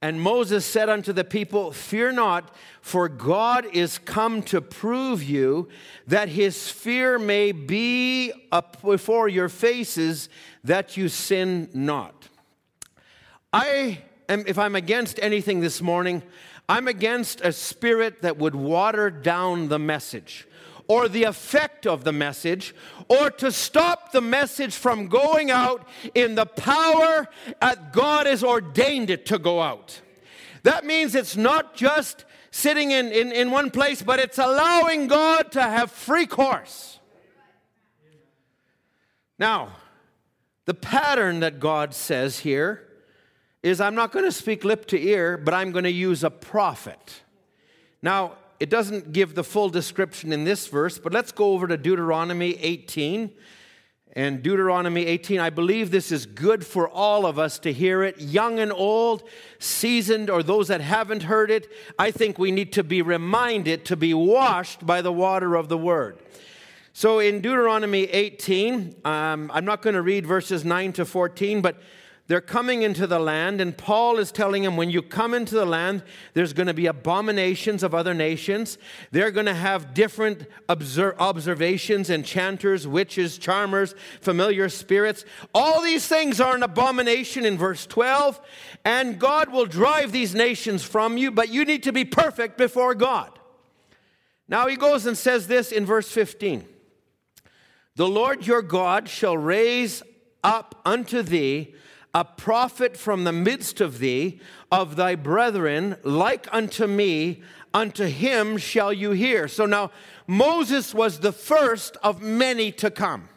[0.00, 5.68] And Moses said unto the people, Fear not, for God is come to prove you
[6.08, 10.28] that his fear may be up before your faces,
[10.64, 12.28] that you sin not.
[13.52, 16.24] I am, if I'm against anything this morning,
[16.68, 20.48] I'm against a spirit that would water down the message
[20.88, 22.74] or the effect of the message,
[23.08, 27.28] or to stop the message from going out in the power
[27.60, 30.00] that God has ordained it to go out.
[30.62, 35.52] That means it's not just sitting in, in, in one place, but it's allowing God
[35.52, 37.00] to have free course.
[39.38, 39.70] Now,
[40.66, 42.88] the pattern that God says here
[43.62, 46.30] is I'm not going to speak lip to ear, but I'm going to use a
[46.30, 47.22] prophet.
[48.02, 51.76] Now, it doesn't give the full description in this verse, but let's go over to
[51.76, 53.32] Deuteronomy 18.
[54.12, 58.20] And Deuteronomy 18, I believe this is good for all of us to hear it,
[58.20, 59.24] young and old,
[59.58, 61.72] seasoned, or those that haven't heard it.
[61.98, 65.76] I think we need to be reminded to be washed by the water of the
[65.76, 66.20] word.
[66.92, 71.82] So in Deuteronomy 18, um, I'm not going to read verses 9 to 14, but
[72.32, 75.66] they're coming into the land, and Paul is telling them when you come into the
[75.66, 76.02] land,
[76.32, 78.78] there's going to be abominations of other nations.
[79.10, 85.26] They're going to have different obser- observations, enchanters, witches, charmers, familiar spirits.
[85.54, 88.40] All these things are an abomination in verse 12,
[88.82, 92.94] and God will drive these nations from you, but you need to be perfect before
[92.94, 93.38] God.
[94.48, 96.66] Now he goes and says this in verse 15
[97.96, 100.02] The Lord your God shall raise
[100.42, 101.74] up unto thee
[102.14, 104.40] a prophet from the midst of thee,
[104.70, 107.42] of thy brethren, like unto me,
[107.72, 109.48] unto him shall you hear.
[109.48, 109.90] So now,
[110.26, 113.28] Moses was the first of many to come.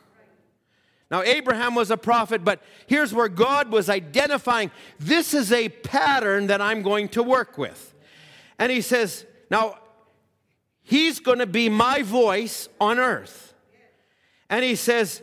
[1.10, 6.48] Now, Abraham was a prophet, but here's where God was identifying this is a pattern
[6.48, 7.94] that I'm going to work with.
[8.58, 9.78] And he says, Now,
[10.82, 13.54] he's going to be my voice on earth.
[14.50, 15.22] And he says,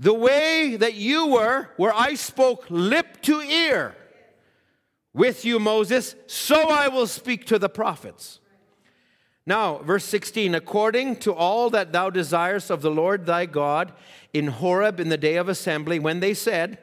[0.00, 3.94] the way that you were, where I spoke lip to ear
[5.12, 8.40] with you, Moses, so I will speak to the prophets.
[9.44, 13.92] Now, verse 16, according to all that thou desirest of the Lord thy God
[14.32, 16.78] in Horeb in the day of assembly, when they said,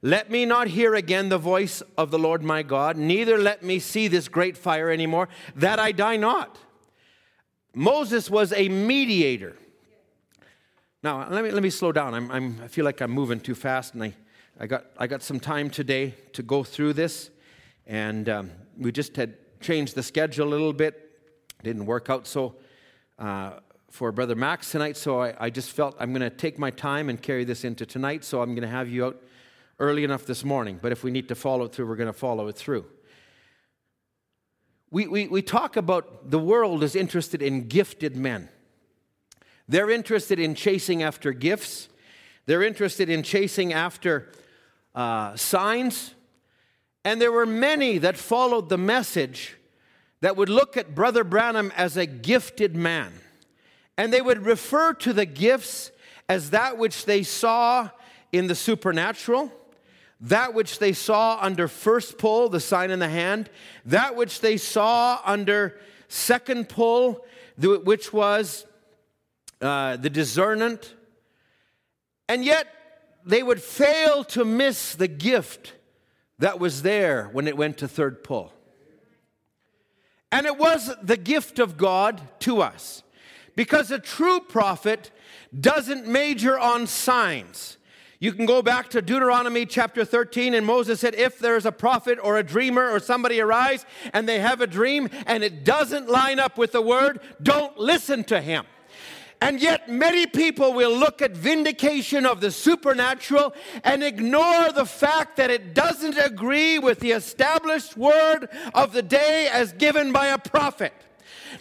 [0.00, 3.78] Let me not hear again the voice of the Lord my God, neither let me
[3.78, 6.56] see this great fire anymore, that I die not.
[7.74, 9.56] Moses was a mediator.
[11.04, 12.14] Now, let me, let me slow down.
[12.14, 14.14] I'm, I'm, i feel like I'm moving too fast, and I,
[14.58, 17.28] I, got, I got some time today to go through this.
[17.86, 21.10] And um, we just had changed the schedule a little bit.
[21.62, 22.54] Didn't work out so
[23.18, 23.58] uh,
[23.90, 27.10] for Brother Max tonight, so I, I just felt I'm going to take my time
[27.10, 28.24] and carry this into tonight.
[28.24, 29.22] So I'm going to have you out
[29.78, 30.78] early enough this morning.
[30.80, 32.86] But if we need to follow it through, we're going to follow it through.
[34.90, 38.48] We, we, we talk about the world is interested in gifted men.
[39.68, 41.88] They're interested in chasing after gifts,
[42.46, 44.30] they're interested in chasing after
[44.94, 46.14] uh, signs.
[47.06, 49.56] And there were many that followed the message
[50.20, 53.12] that would look at Brother Branham as a gifted man.
[53.98, 55.90] And they would refer to the gifts
[56.28, 57.90] as that which they saw
[58.32, 59.52] in the supernatural,
[60.20, 63.50] that which they saw under first pull, the sign in the hand,
[63.84, 67.24] that which they saw under second pull,
[67.58, 68.64] which was
[69.64, 70.94] uh, the discernment,
[72.28, 72.66] and yet
[73.24, 75.74] they would fail to miss the gift
[76.38, 78.52] that was there when it went to third pull.
[80.30, 83.02] And it was the gift of God to us.
[83.56, 85.12] Because a true prophet
[85.58, 87.78] doesn't major on signs.
[88.18, 92.18] You can go back to Deuteronomy chapter 13, and Moses said, If there's a prophet
[92.22, 96.40] or a dreamer or somebody arise and they have a dream and it doesn't line
[96.40, 98.64] up with the word, don't listen to him.
[99.44, 105.36] And yet, many people will look at vindication of the supernatural and ignore the fact
[105.36, 110.38] that it doesn't agree with the established word of the day as given by a
[110.38, 110.94] prophet.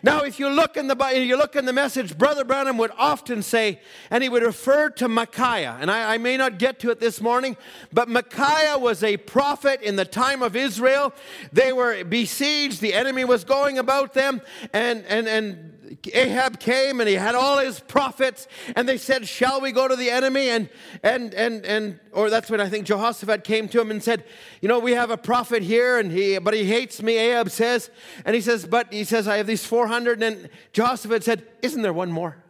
[0.01, 3.41] Now, if you look in the you look in the message, Brother Branham would often
[3.41, 7.01] say, and he would refer to Micaiah, and I, I may not get to it
[7.01, 7.57] this morning,
[7.91, 11.13] but Micaiah was a prophet in the time of Israel.
[11.51, 15.72] They were besieged; the enemy was going about them, and and and
[16.13, 19.95] Ahab came and he had all his prophets, and they said, Shall we go to
[19.95, 20.49] the enemy?
[20.49, 20.69] And
[21.01, 24.25] and and and or that's when I think Jehoshaphat came to him and said,
[24.61, 27.89] You know, we have a prophet here, and he but he hates me, Ahab says.
[28.25, 30.21] And he says, But he says, I have these 400.
[30.21, 32.43] And Jehoshaphat said, Isn't there one more?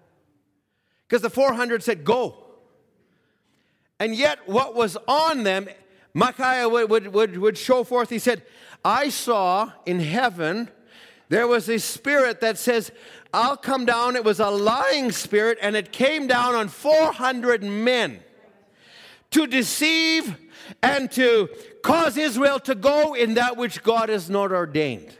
[1.07, 2.37] Because the 400 said, Go.
[3.99, 5.69] And yet, what was on them,
[6.13, 8.09] Micaiah would, would, would, would show forth.
[8.09, 8.43] He said,
[8.83, 10.69] I saw in heaven
[11.29, 12.91] there was a spirit that says,
[13.33, 14.15] I'll come down.
[14.15, 18.19] It was a lying spirit, and it came down on 400 men
[19.31, 20.37] to deceive
[20.83, 21.49] and to
[21.81, 25.17] cause Israel to go in that which God has not ordained.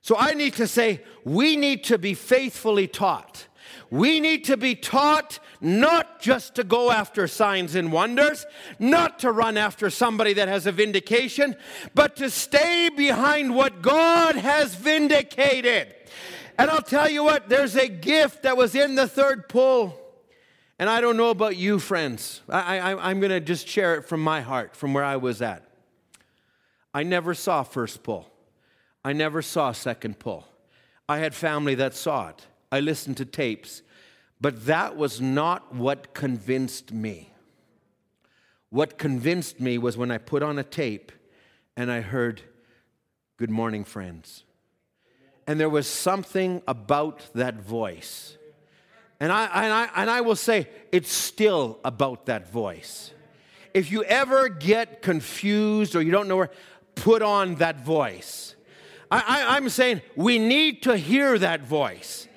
[0.00, 3.48] So I need to say, we need to be faithfully taught.
[3.90, 8.46] We need to be taught not just to go after signs and wonders,
[8.78, 11.56] not to run after somebody that has a vindication,
[11.94, 15.94] but to stay behind what God has vindicated.
[16.58, 19.98] And I'll tell you what, there's a gift that was in the third pull.
[20.80, 22.42] And I don't know about you, friends.
[22.48, 25.64] I, am going to just share it from my heart, from where I was at.
[26.92, 28.28] I never saw first pull.
[29.04, 30.46] I never saw second pull.
[31.08, 32.46] I had family that saw it.
[32.70, 33.82] I listened to tapes.
[34.40, 37.30] But that was not what convinced me.
[38.70, 41.12] What convinced me was when I put on a tape
[41.76, 42.42] and I heard,
[43.36, 44.42] Good morning, friends.
[45.48, 48.36] And there was something about that voice.
[49.18, 53.12] And I, and, I, and I will say, it's still about that voice.
[53.72, 56.50] If you ever get confused or you don't know where,
[56.94, 58.56] put on that voice.
[59.10, 62.28] I, I'm saying we need to hear that voice.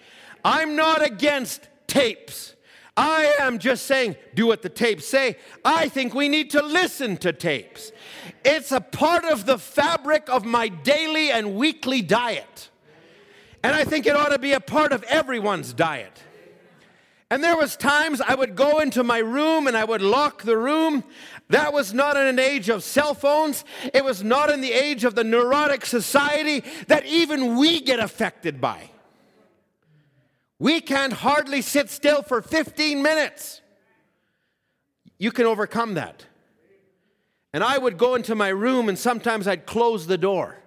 [0.45, 2.55] I'm not against tapes.
[2.95, 5.37] I am just saying, do what the tapes say.
[5.65, 7.91] I think we need to listen to tapes.
[8.45, 12.69] It's a part of the fabric of my daily and weekly diet.
[13.63, 16.21] And I think it ought to be a part of everyone's diet.
[17.29, 20.57] And there was times I would go into my room and I would lock the
[20.57, 21.03] room.
[21.49, 23.63] That was not in an age of cell phones.
[23.93, 28.59] It was not in the age of the neurotic society that even we get affected
[28.59, 28.89] by.
[30.59, 33.61] We can't hardly sit still for 15 minutes.
[35.17, 36.25] You can overcome that.
[37.53, 40.60] And I would go into my room and sometimes I'd close the door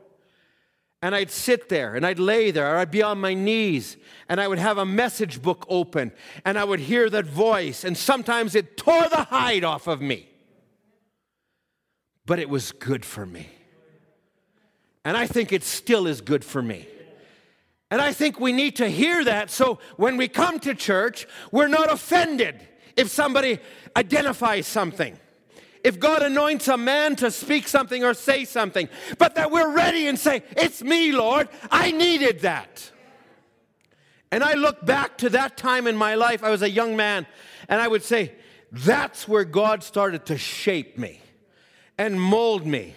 [1.05, 4.40] and I'd sit there and I'd lay there or I'd be on my knees and
[4.40, 6.12] I would have a message book open
[6.46, 10.26] and I would hear that voice and sometimes it tore the hide off of me.
[12.24, 13.50] But it was good for me.
[15.05, 16.88] And I think it still is good for me.
[17.90, 21.68] And I think we need to hear that so when we come to church, we're
[21.68, 23.59] not offended if somebody
[23.94, 25.18] identifies something
[25.85, 30.09] if God anoints a man to speak something or say something, but that we're ready
[30.09, 32.91] and say, It's me, Lord, I needed that.
[34.32, 37.26] And I look back to that time in my life, I was a young man,
[37.68, 38.32] and I would say,
[38.72, 41.20] That's where God started to shape me
[41.99, 42.95] and mold me.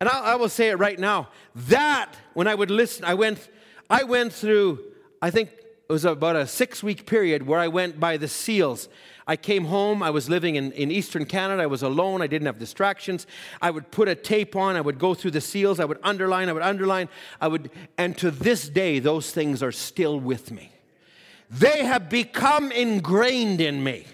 [0.00, 1.28] And I, I will say it right now.
[1.54, 3.46] That, when I would listen, I went,
[3.90, 4.80] I went through,
[5.20, 8.88] I think it was about a six week period where I went by the seals
[9.26, 10.02] I came home.
[10.02, 11.62] I was living in, in Eastern Canada.
[11.62, 12.22] I was alone.
[12.22, 13.26] I didn't have distractions.
[13.60, 14.76] I would put a tape on.
[14.76, 15.80] I would go through the seals.
[15.80, 16.48] I would underline.
[16.48, 17.08] I would underline.
[17.40, 20.70] I would, and to this day, those things are still with me.
[21.50, 24.06] They have become ingrained in me.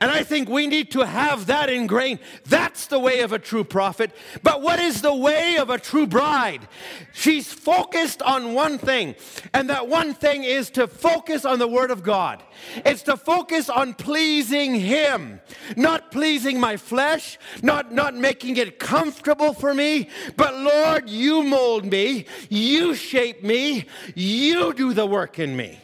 [0.00, 2.20] And I think we need to have that ingrained.
[2.44, 4.12] That's the way of a true prophet.
[4.42, 6.66] But what is the way of a true bride?
[7.12, 9.14] She's focused on one thing,
[9.52, 12.42] and that one thing is to focus on the Word of God.
[12.84, 15.40] It's to focus on pleasing Him,
[15.76, 21.84] not pleasing my flesh, not, not making it comfortable for me, but Lord, you mold
[21.84, 25.78] me, you shape me, you do the work in me.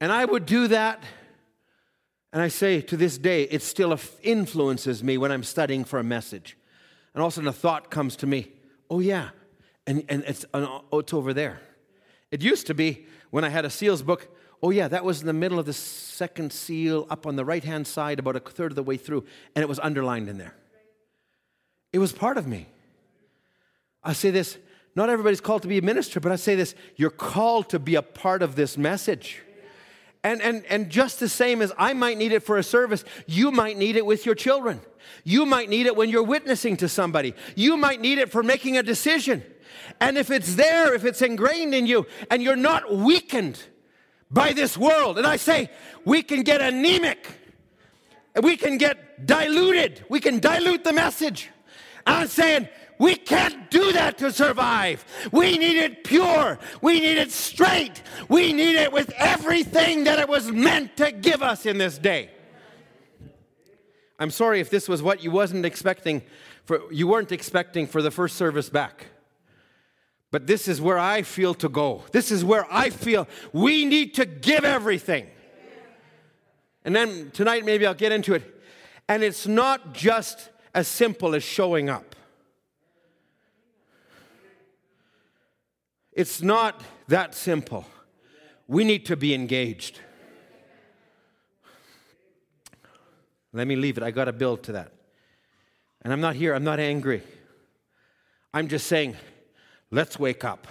[0.00, 1.02] And I would do that
[2.32, 6.04] and I say to this day, it still influences me when I'm studying for a
[6.04, 6.56] message.
[7.14, 8.52] And all of a sudden a thought comes to me,
[8.90, 9.30] oh, yeah,
[9.86, 11.60] and, and it's, uh, oh, it's over there.
[12.30, 14.28] It used to be, when I had a seals book.
[14.62, 17.62] Oh, yeah, that was in the middle of the second seal, up on the right
[17.62, 19.24] hand side, about a third of the way through,
[19.54, 20.54] and it was underlined in there.
[21.92, 22.66] It was part of me.
[24.02, 24.58] I say this
[24.94, 27.94] not everybody's called to be a minister, but I say this you're called to be
[27.94, 29.42] a part of this message.
[30.24, 33.52] And, and, and just the same as I might need it for a service, you
[33.52, 34.80] might need it with your children.
[35.24, 37.34] You might need it when you're witnessing to somebody.
[37.54, 39.44] You might need it for making a decision.
[40.00, 43.62] And if it's there, if it's ingrained in you, and you're not weakened
[44.30, 45.70] by this world, and I say
[46.04, 47.26] we can get anemic,
[48.42, 51.50] we can get diluted, we can dilute the message.
[52.06, 55.04] I'm saying we can't do that to survive.
[55.32, 56.58] We need it pure.
[56.82, 58.02] We need it straight.
[58.28, 62.30] We need it with everything that it was meant to give us in this day.
[64.18, 66.22] I'm sorry if this was what you wasn't expecting
[66.64, 69.06] for you weren't expecting for the first service back.
[70.30, 72.04] But this is where I feel to go.
[72.12, 75.28] This is where I feel we need to give everything.
[76.84, 78.42] And then tonight maybe I'll get into it.
[79.08, 82.14] And it's not just as simple as showing up.
[86.18, 87.86] It's not that simple.
[88.66, 90.00] We need to be engaged.
[93.52, 94.02] Let me leave it.
[94.02, 94.90] I got to build to that.
[96.02, 97.22] And I'm not here, I'm not angry.
[98.52, 99.16] I'm just saying,
[99.92, 100.66] let's wake up.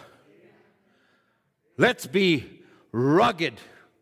[1.77, 3.53] Let's be rugged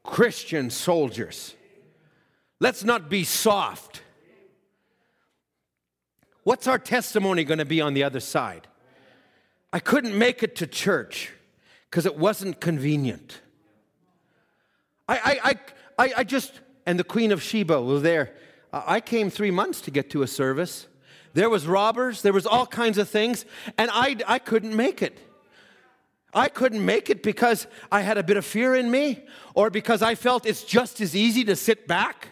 [0.02, 1.54] Christian soldiers.
[2.60, 4.02] Let's not be soft.
[6.44, 8.68] What's our testimony going to be on the other side?
[9.72, 11.34] I couldn't make it to church
[11.96, 13.40] because it wasn't convenient.
[15.08, 15.60] I, I,
[15.98, 18.34] I, I just, and the Queen of Sheba was there.
[18.74, 20.88] I came three months to get to a service.
[21.36, 23.46] There was robbers, there was all kinds of things,
[23.78, 25.18] and I, I couldn't make it.
[26.34, 29.24] I couldn't make it because I had a bit of fear in me
[29.54, 32.28] or because I felt it's just as easy to sit back.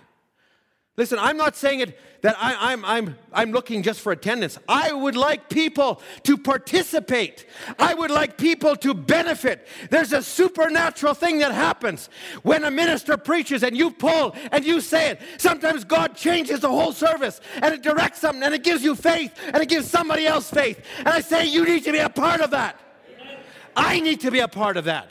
[0.97, 4.57] Listen, I'm not saying it that I, am I'm, I'm, I'm looking just for attendance.
[4.67, 7.45] I would like people to participate.
[7.77, 9.67] I would like people to benefit.
[9.89, 12.09] There's a supernatural thing that happens
[12.41, 15.21] when a minister preaches and you pull and you say it.
[15.37, 19.37] Sometimes God changes the whole service and it directs something and it gives you faith
[19.47, 20.81] and it gives somebody else faith.
[20.99, 22.79] And I say, you need to be a part of that.
[23.75, 25.09] I need to be a part of that.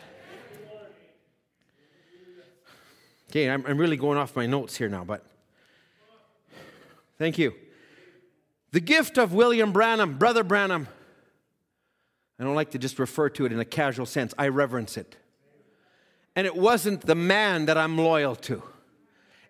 [3.31, 5.27] Okay, I'm, I'm really going off my notes here now, but.
[7.23, 7.55] Thank you.
[8.73, 10.89] The gift of William Branham, Brother Branham.
[12.37, 15.15] I don't like to just refer to it in a casual sense, I reverence it.
[16.35, 18.65] And it wasn't the man that I'm loyal to,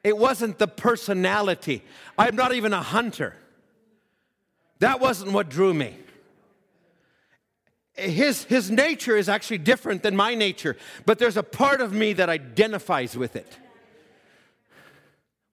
[0.05, 1.83] it wasn't the personality.
[2.19, 3.37] I'm not even a hunter.
[4.81, 5.97] That wasn't what drew me.
[7.95, 12.13] His, his nature is actually different than my nature, but there's a part of me
[12.13, 13.57] that identifies with it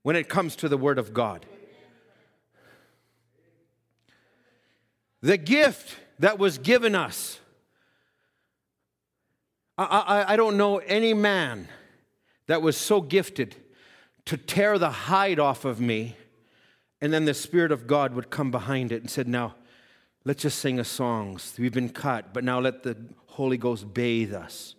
[0.03, 1.45] when it comes to the Word of God.
[5.21, 7.39] The gift that was given us.
[9.77, 11.67] I, I, I, don't know any man
[12.47, 13.55] that was so gifted
[14.25, 16.15] to tear the hide off of me,
[17.01, 19.55] and then the Spirit of God would come behind it and said, Now,
[20.25, 21.39] let's just sing a song.
[21.57, 22.97] We've been cut, but now let the
[23.27, 24.75] Holy Ghost bathe us.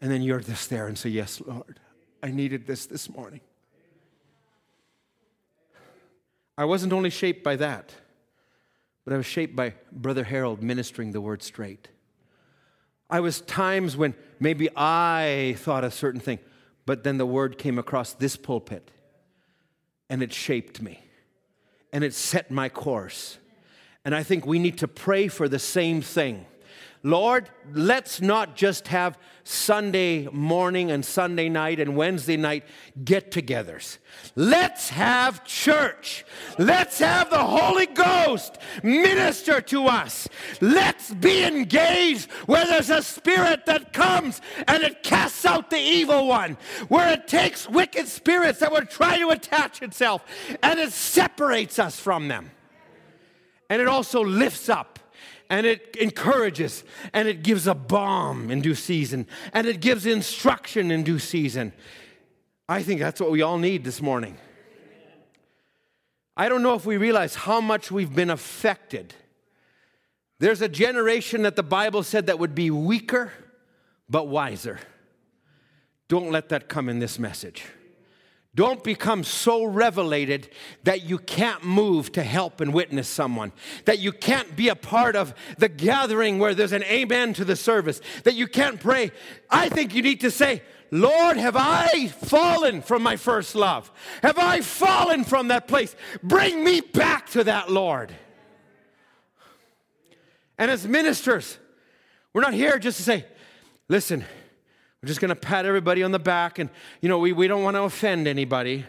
[0.00, 1.78] And then you're just there and say, Yes, Lord,
[2.22, 3.40] I needed this this morning.
[6.58, 7.94] I wasn't only shaped by that
[9.06, 11.88] but I was shaped by Brother Harold ministering the word straight.
[13.08, 16.40] I was times when maybe I thought a certain thing,
[16.86, 18.90] but then the word came across this pulpit
[20.10, 21.04] and it shaped me
[21.92, 23.38] and it set my course.
[24.04, 26.44] And I think we need to pray for the same thing.
[27.06, 32.64] Lord, let's not just have Sunday morning and Sunday night and Wednesday night
[33.04, 33.98] get togethers.
[34.34, 36.26] Let's have church.
[36.58, 40.28] Let's have the Holy Ghost minister to us.
[40.60, 46.26] Let's be engaged where there's a spirit that comes and it casts out the evil
[46.26, 50.24] one, where it takes wicked spirits that would try to attach itself
[50.60, 52.50] and it separates us from them.
[53.70, 54.95] And it also lifts up
[55.48, 60.90] and it encourages and it gives a balm in due season and it gives instruction
[60.90, 61.72] in due season.
[62.68, 64.38] I think that's what we all need this morning.
[66.36, 69.14] I don't know if we realize how much we've been affected.
[70.38, 73.32] There's a generation that the Bible said that would be weaker
[74.08, 74.78] but wiser.
[76.08, 77.64] Don't let that come in this message.
[78.56, 80.48] Don't become so revelated
[80.84, 83.52] that you can't move to help and witness someone,
[83.84, 87.54] that you can't be a part of the gathering where there's an amen to the
[87.54, 89.12] service, that you can't pray.
[89.50, 93.92] I think you need to say, Lord, have I fallen from my first love?
[94.22, 95.94] Have I fallen from that place?
[96.22, 98.10] Bring me back to that, Lord.
[100.56, 101.58] And as ministers,
[102.32, 103.26] we're not here just to say,
[103.90, 104.24] listen,
[105.06, 106.68] we're just going to pat everybody on the back and,
[107.00, 108.84] you know, we, we don't want to offend anybody.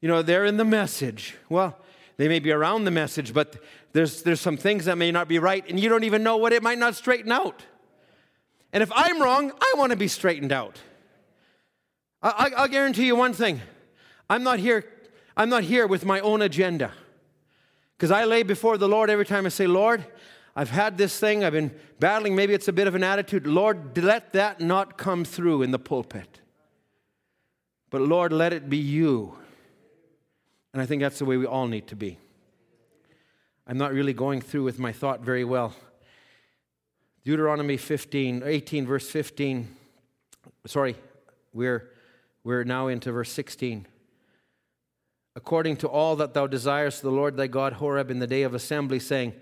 [0.00, 1.36] You know, they're in the message.
[1.48, 1.78] Well,
[2.16, 3.62] they may be around the message, but
[3.92, 6.52] there's, there's some things that may not be right, and you don't even know what
[6.52, 7.64] it might not straighten out.
[8.72, 10.80] And if I'm wrong, I want to be straightened out.
[12.20, 13.60] I, will guarantee you one thing
[14.28, 14.84] I'm not here,
[15.36, 16.90] I'm not here with my own agenda.
[17.96, 20.04] Because I lay before the Lord every time I say, Lord,
[20.58, 23.46] I've had this thing, I've been battling, maybe it's a bit of an attitude.
[23.46, 26.40] Lord, let that not come through in the pulpit.
[27.90, 29.38] But Lord, let it be you.
[30.72, 32.18] And I think that's the way we all need to be.
[33.68, 35.76] I'm not really going through with my thought very well.
[37.24, 39.68] Deuteronomy 15, 18, verse 15.
[40.66, 40.96] Sorry,
[41.52, 41.88] we're,
[42.42, 43.86] we're now into verse 16.
[45.36, 48.54] According to all that thou desirest, the Lord thy God, Horeb, in the day of
[48.54, 49.34] assembly, saying,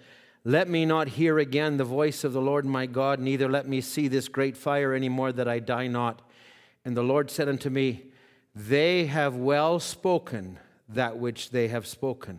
[0.47, 3.81] let me not hear again the voice of the Lord my God, neither let me
[3.81, 6.23] see this great fire any more, that I die not.
[6.85, 8.05] And the Lord said unto me,
[8.55, 12.39] They have well spoken that which they have spoken.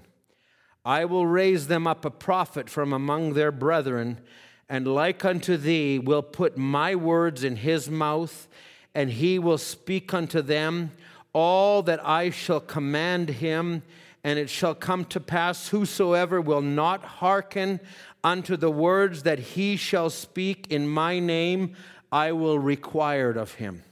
[0.85, 4.21] I will raise them up a prophet from among their brethren,
[4.69, 8.47] and like unto thee will put my words in his mouth,
[8.95, 10.91] and he will speak unto them
[11.33, 13.83] all that I shall command him
[14.23, 17.79] and it shall come to pass, whosoever will not hearken
[18.23, 21.75] unto the words that he shall speak in my name,
[22.11, 23.83] I will require it of him.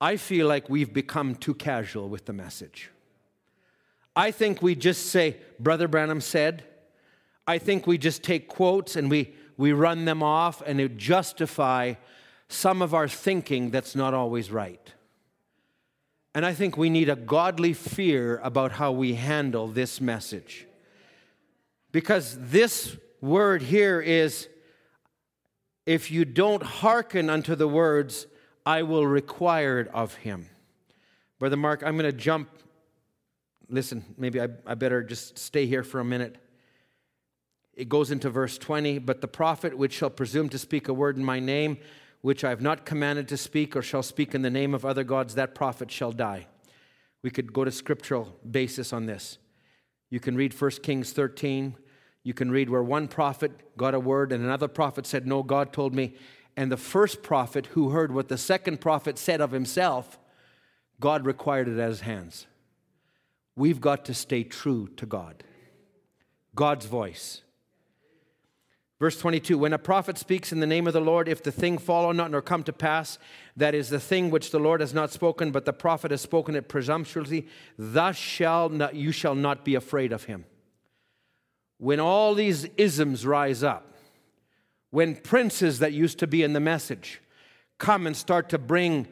[0.00, 2.90] I feel like we've become too casual with the message.
[4.16, 6.64] I think we just say, Brother Branham said.
[7.46, 11.94] I think we just take quotes and we, we run them off and it justify
[12.48, 14.93] some of our thinking that's not always right.
[16.34, 20.66] And I think we need a godly fear about how we handle this message.
[21.92, 24.48] Because this word here is
[25.86, 28.26] if you don't hearken unto the words,
[28.66, 30.48] I will require it of him.
[31.38, 32.48] Brother Mark, I'm going to jump.
[33.68, 36.36] Listen, maybe I, I better just stay here for a minute.
[37.74, 41.16] It goes into verse 20, but the prophet which shall presume to speak a word
[41.16, 41.78] in my name,
[42.24, 45.04] which I have not commanded to speak or shall speak in the name of other
[45.04, 46.46] gods, that prophet shall die.
[47.20, 49.36] We could go to scriptural basis on this.
[50.08, 51.76] You can read 1 Kings 13.
[52.22, 55.70] You can read where one prophet got a word and another prophet said, No, God
[55.70, 56.14] told me.
[56.56, 60.18] And the first prophet who heard what the second prophet said of himself,
[61.00, 62.46] God required it at his hands.
[63.54, 65.44] We've got to stay true to God,
[66.54, 67.42] God's voice.
[69.04, 71.76] Verse 22 When a prophet speaks in the name of the Lord, if the thing
[71.76, 73.18] follow not nor come to pass,
[73.54, 76.56] that is the thing which the Lord has not spoken, but the prophet has spoken
[76.56, 77.46] it presumptuously,
[77.76, 80.46] thus shall not, you shall not be afraid of him.
[81.76, 83.94] When all these isms rise up,
[84.88, 87.20] when princes that used to be in the message
[87.76, 89.06] come and start to bring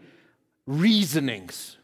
[0.67, 1.77] reasonings.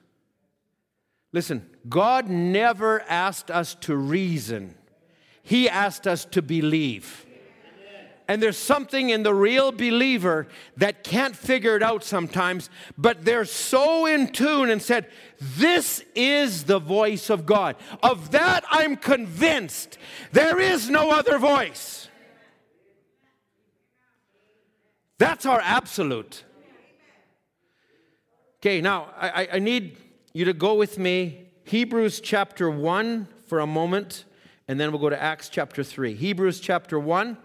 [1.34, 4.76] Listen, God never asked us to reason,
[5.42, 7.26] He asked us to believe.
[8.28, 12.68] And there's something in the real believer that can't figure it out sometimes,
[12.98, 15.10] but they're so in tune and said,
[15.40, 17.76] This is the voice of God.
[18.02, 19.96] Of that I'm convinced.
[20.32, 22.08] There is no other voice.
[25.16, 26.44] That's our absolute.
[28.60, 29.96] Okay, now I, I need
[30.34, 34.26] you to go with me, Hebrews chapter 1 for a moment,
[34.68, 36.14] and then we'll go to Acts chapter 3.
[36.14, 37.38] Hebrews chapter 1.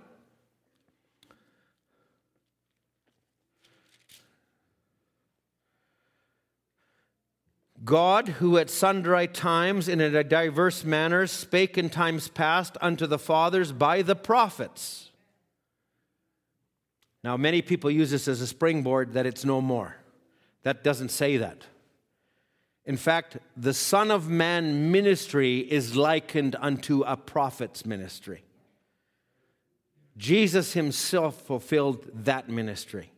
[7.84, 13.08] God, who at sundry times and in a diverse manner spake in times past unto
[13.08, 15.10] the fathers by the prophets.
[17.24, 19.96] Now, many people use this as a springboard that it's no more.
[20.64, 21.64] That doesn't say that.
[22.86, 28.44] In fact, the Son of Man ministry is likened unto a prophet's ministry.
[30.18, 33.12] Jesus himself fulfilled that ministry.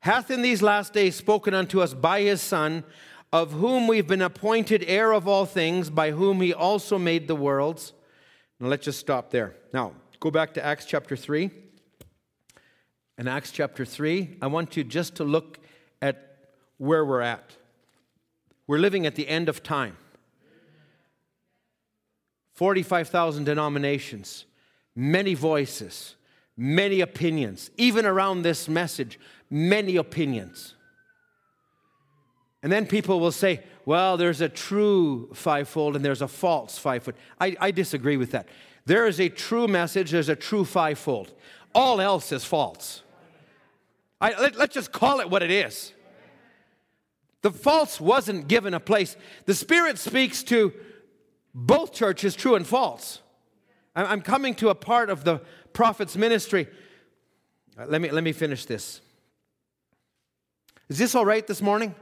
[0.00, 2.84] Hath in these last days spoken unto us by his Son
[3.42, 7.36] of whom we've been appointed heir of all things, by whom he also made the
[7.36, 7.92] worlds.
[8.58, 9.54] Now let's just stop there.
[9.74, 11.50] Now, go back to Acts chapter 3.
[13.18, 15.58] In Acts chapter 3, I want you just to look
[16.00, 17.56] at where we're at.
[18.66, 19.98] We're living at the end of time.
[22.54, 24.46] 45,000 denominations,
[24.94, 26.14] many voices,
[26.56, 27.70] many opinions.
[27.76, 29.20] Even around this message,
[29.50, 30.75] many opinions.
[32.62, 37.16] And then people will say, well, there's a true fivefold and there's a false fivefold.
[37.40, 38.48] I, I disagree with that.
[38.86, 41.32] There is a true message, there's a true fivefold.
[41.74, 43.02] All else is false.
[44.20, 45.92] I, let, let's just call it what it is.
[47.42, 49.16] The false wasn't given a place.
[49.44, 50.72] The Spirit speaks to
[51.54, 53.20] both churches, true and false.
[53.94, 55.40] I'm coming to a part of the
[55.72, 56.66] prophet's ministry.
[57.78, 59.00] Let me, let me finish this.
[60.88, 61.94] Is this all right this morning?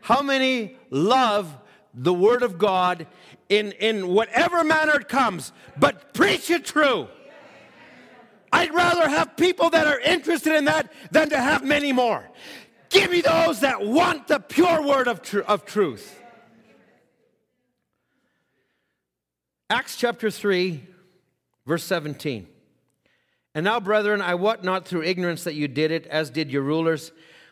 [0.00, 1.56] How many love
[1.94, 3.06] the Word of God
[3.48, 7.08] in, in whatever manner it comes, but preach it true?
[8.52, 12.28] I'd rather have people that are interested in that than to have many more.
[12.88, 16.22] Give me those that want the pure word of, tr- of truth.
[19.68, 20.86] Acts chapter 3,
[21.66, 22.46] verse 17.
[23.54, 26.62] And now, brethren, I wot not through ignorance that you did it, as did your
[26.62, 27.10] rulers,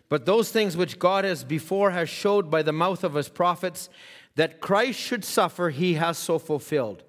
[0.08, 3.88] but those things which God has before has showed by the mouth of his prophets,
[4.36, 7.02] that Christ should suffer, he has so fulfilled.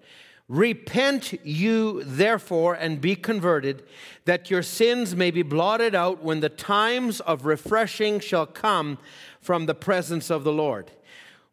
[0.47, 3.83] Repent you therefore and be converted,
[4.25, 8.99] that your sins may be blotted out when the times of refreshing shall come
[9.41, 10.91] from the presence of the Lord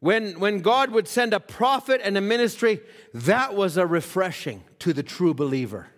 [0.03, 2.81] when, when God would send a prophet and a ministry,
[3.15, 5.91] that was a refreshing to the true believer.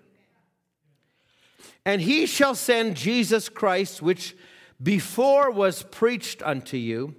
[1.86, 4.36] And he shall send Jesus Christ, which
[4.82, 7.14] before was preached unto you,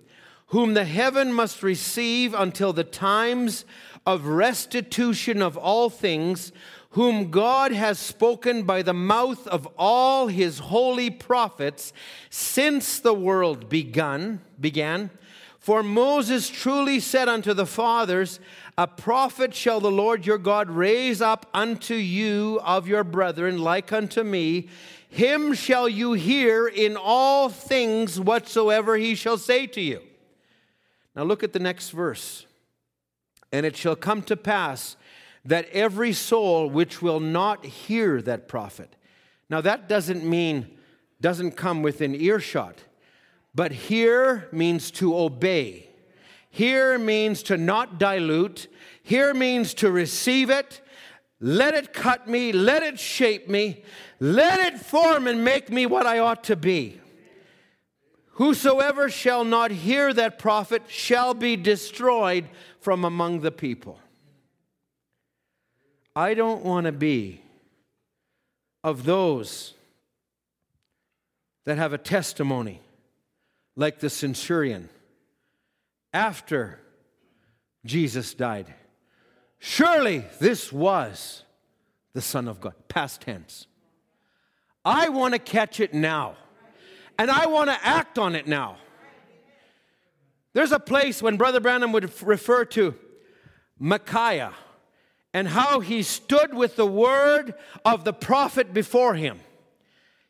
[0.48, 3.66] whom the heaven must receive until the times
[4.06, 6.52] of restitution of all things,
[6.92, 11.92] whom God has spoken by the mouth of all his holy prophets
[12.30, 15.10] since the world begun, began
[15.66, 18.40] for Moses truly said unto the fathers,
[18.78, 23.92] A prophet shall the Lord your God raise up unto you of your brethren, like
[23.92, 24.70] unto me.
[25.10, 30.02] Him shall you hear in all things whatsoever he shall say to you.
[31.16, 32.46] Now look at the next verse.
[33.52, 34.98] And it shall come to pass
[35.46, 38.96] that every soul which will not hear that prophet.
[39.50, 40.78] Now that doesn't mean,
[41.20, 42.84] doesn't come within earshot.
[43.56, 45.90] But hear means to obey.
[46.50, 48.68] Hear means to not dilute.
[49.02, 50.82] Hear means to receive it.
[51.40, 52.52] Let it cut me.
[52.52, 53.84] Let it shape me.
[54.20, 57.00] Let it form and make me what I ought to be.
[58.32, 62.50] Whosoever shall not hear that prophet shall be destroyed
[62.82, 64.00] from among the people.
[66.14, 67.42] I don't want to be
[68.84, 69.74] of those
[71.66, 72.82] that have a testimony
[73.76, 74.90] like the centurion
[76.14, 76.80] after
[77.86, 78.74] Jesus died.
[79.60, 81.44] Surely this was
[82.14, 82.74] the Son of God.
[82.88, 83.68] Past tense.
[84.84, 86.36] I want to catch it now,
[87.18, 88.78] and I want to act on it now.
[90.54, 92.96] There's a place when Brother Branham would refer to
[93.78, 94.54] Micaiah
[95.34, 99.40] and how he stood with the word of the prophet before him.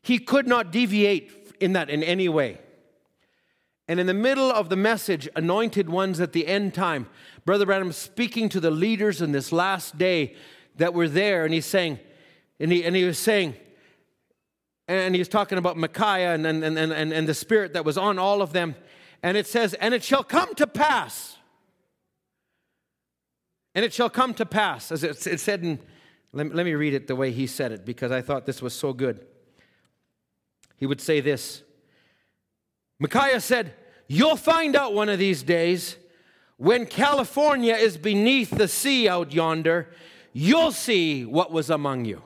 [0.01, 2.59] He could not deviate in that in any way.
[3.87, 7.07] And in the middle of the message, anointed ones at the end time,
[7.45, 10.35] Brother Branham speaking to the leaders in this last day
[10.77, 11.99] that were there, and he's saying,
[12.59, 13.55] and he, and he was saying,
[14.87, 17.97] and he was talking about Micaiah and, and, and, and, and the spirit that was
[17.97, 18.75] on all of them.
[19.23, 21.37] And it says, And it shall come to pass.
[23.73, 25.79] And it shall come to pass, as it, it said in,
[26.31, 28.73] let, let me read it the way he said it, because I thought this was
[28.73, 29.25] so good.
[30.77, 31.63] He would say this
[32.99, 33.73] Micaiah said,
[34.07, 35.97] You'll find out one of these days
[36.57, 39.89] when California is beneath the sea out yonder,
[40.31, 42.21] you'll see what was among you.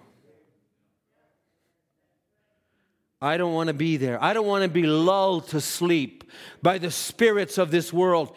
[3.21, 4.21] I don't want to be there.
[4.23, 6.23] I don't want to be lulled to sleep
[6.61, 8.35] by the spirits of this world.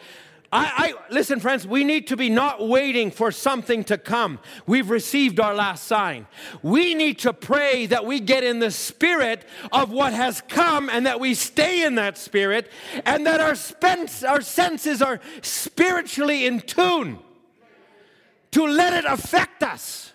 [0.53, 4.37] I, I, listen, friends, we need to be not waiting for something to come.
[4.67, 6.27] We've received our last sign.
[6.61, 11.07] We need to pray that we get in the spirit of what has come and
[11.07, 12.71] that we stay in that spirit
[13.03, 17.17] and that our, spence, our senses are spiritually in tune
[18.51, 20.13] to let it affect us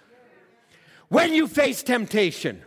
[1.09, 2.63] when you face temptation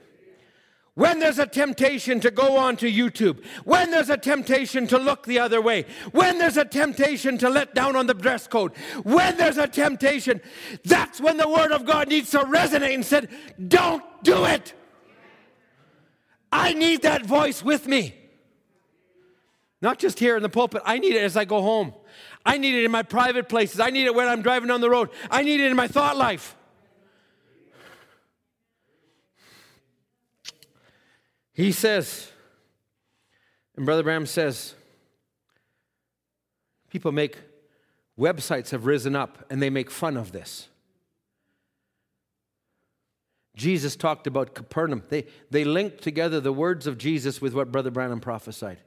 [0.96, 5.26] when there's a temptation to go on to YouTube, when there's a temptation to look
[5.26, 9.38] the other way, when there's a temptation to let down on the dress code, when
[9.38, 10.42] there's a temptation,
[10.84, 13.30] that's when the Word of God needs to resonate and said,
[13.68, 14.74] Don't do it.
[16.52, 18.16] I need that voice with me.
[19.82, 21.94] Not just here in the pulpit, I need it as I go home.
[22.46, 23.80] I need it in my private places.
[23.80, 25.10] I need it when I'm driving on the road.
[25.30, 26.56] I need it in my thought life.
[31.62, 32.28] He says,
[33.76, 34.74] and Brother Branham says,
[36.90, 37.38] people make
[38.18, 40.70] websites have risen up and they make fun of this.
[43.56, 45.04] Jesus talked about Capernaum.
[45.10, 48.80] They, they linked together the words of Jesus with what Brother Branham prophesied.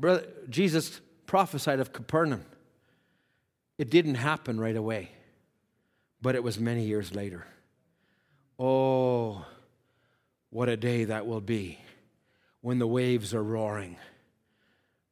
[0.00, 2.44] Brother, Jesus prophesied of Capernaum.
[3.78, 5.12] It didn't happen right away,
[6.20, 7.46] but it was many years later.
[8.58, 9.46] Oh,
[10.54, 11.80] what a day that will be
[12.60, 13.96] when the waves are roaring.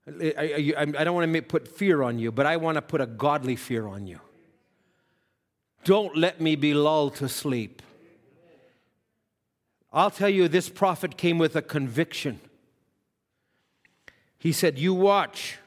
[0.06, 3.00] I, I, I don't want to put fear on you, but I want to put
[3.00, 4.20] a godly fear on you.
[5.82, 7.82] Don't let me be lulled to sleep.
[9.92, 12.38] I'll tell you, this prophet came with a conviction.
[14.38, 15.58] He said, You watch.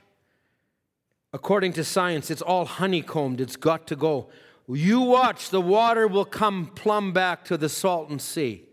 [1.33, 4.29] According to science, it's all honeycombed, it's got to go.
[4.69, 8.69] You watch, the water will come plumb back to the Salton Sea.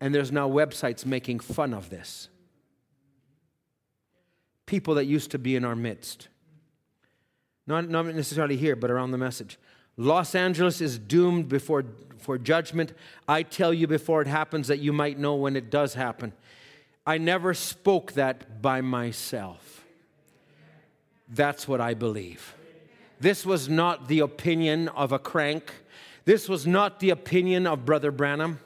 [0.00, 2.28] And there's now websites making fun of this.
[4.66, 6.28] People that used to be in our midst.
[7.66, 9.58] Not, not necessarily here, but around the message.
[9.96, 11.84] Los Angeles is doomed before
[12.18, 12.92] for judgment.
[13.28, 16.32] I tell you before it happens that you might know when it does happen.
[17.06, 19.84] I never spoke that by myself.
[21.28, 22.54] That's what I believe.
[23.20, 25.72] This was not the opinion of a crank.
[26.24, 28.58] This was not the opinion of Brother Branham.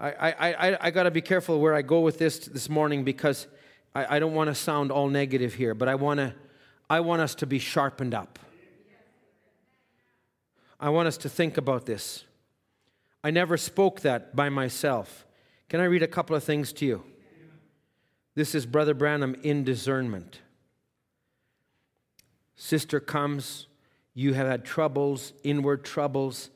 [0.00, 0.32] I, I,
[0.70, 3.46] I, I got to be careful where I go with this this morning because
[3.94, 6.34] I, I don't want to sound all negative here, but I want to
[6.90, 8.38] I want us to be sharpened up.
[10.80, 12.24] I want us to think about this.
[13.22, 15.26] I never spoke that by myself.
[15.68, 17.02] Can I read a couple of things to you?
[18.34, 20.40] This is Brother Branham in discernment.
[22.54, 23.66] Sister comes,
[24.14, 26.50] you have had troubles, inward troubles.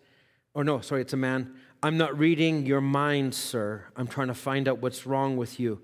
[0.54, 1.54] Or no, sorry, it's a man.
[1.82, 3.84] I'm not reading your mind, sir.
[3.96, 5.80] I'm trying to find out what's wrong with you.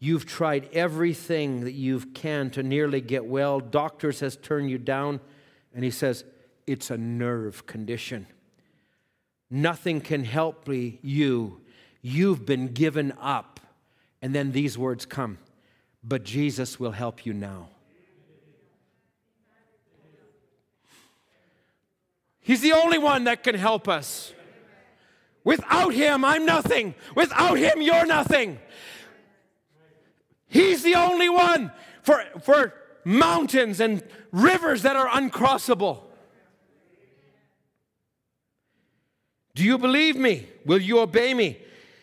[0.00, 3.60] You've tried everything that you can to nearly get well.
[3.60, 5.20] Doctors has turned you down.
[5.72, 6.24] And he says,
[6.66, 8.26] it's a nerve condition.
[9.48, 11.60] Nothing can help you.
[12.02, 13.60] You've been given up.
[14.20, 15.38] And then these words come,
[16.02, 17.68] but Jesus will help you now.
[22.40, 24.32] He's the only one that can help us.
[25.46, 26.96] Without him, I'm nothing.
[27.14, 28.58] Without him, you're nothing.
[30.48, 31.70] He's the only one
[32.02, 32.74] for, for
[33.04, 36.02] mountains and rivers that are uncrossable.
[39.54, 40.48] Do you believe me?
[40.64, 41.58] Will you obey me?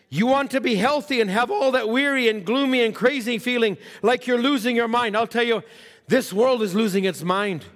[0.08, 3.76] You want to be healthy and have all that weary and gloomy and crazy feeling
[4.00, 5.18] like you're losing your mind.
[5.18, 5.62] I'll tell you,
[6.08, 7.66] this world is losing its mind.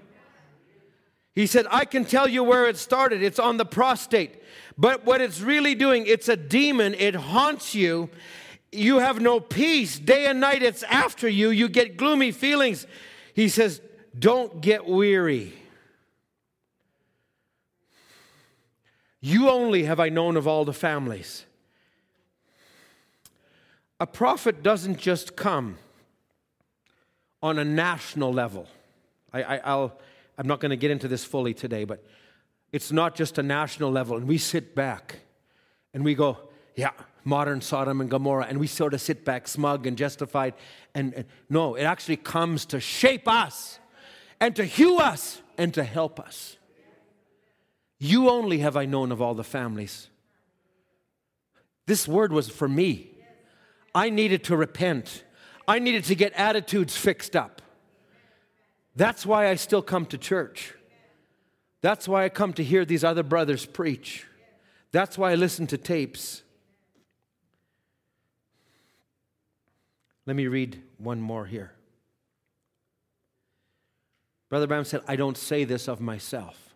[1.35, 3.23] He said, I can tell you where it started.
[3.23, 4.43] It's on the prostate.
[4.77, 6.95] But what it's really doing, it's a demon.
[6.95, 8.11] It haunts you.
[8.73, 9.99] You have no peace.
[9.99, 11.51] Day and night, it's after you.
[11.51, 12.87] You get gloomy feelings.
[13.35, 13.81] He says,
[14.19, 15.55] Don't get weary.
[19.21, 21.45] You only have I known of all the families.
[24.01, 25.79] A prophet doesn't just come
[27.43, 28.69] on a national level.
[29.33, 29.93] I, will
[30.39, 32.03] I'm not going to get into this fully today, but
[32.73, 34.17] it's not just a national level.
[34.17, 35.17] And we sit back
[35.93, 36.39] and we go,
[36.77, 36.93] yeah,
[37.25, 40.55] modern Sodom and Gomorrah, and we sort of sit back smug and justified.
[40.95, 43.81] And, and no, it actually comes to shape us
[44.41, 46.57] and to hew us and to help us.
[47.99, 50.09] You only have I known of all the families.
[51.87, 53.11] This word was for me.
[53.95, 55.25] I needed to repent.
[55.67, 57.61] I needed to get attitudes fixed up.
[58.99, 60.75] That's why I still come to church.
[61.83, 64.27] That's why I come to hear these other brothers preach.
[64.91, 66.43] That's why I listen to tapes.
[70.27, 71.71] Let me read one more here.
[74.49, 76.69] Brother Branham said, I don't say this of myself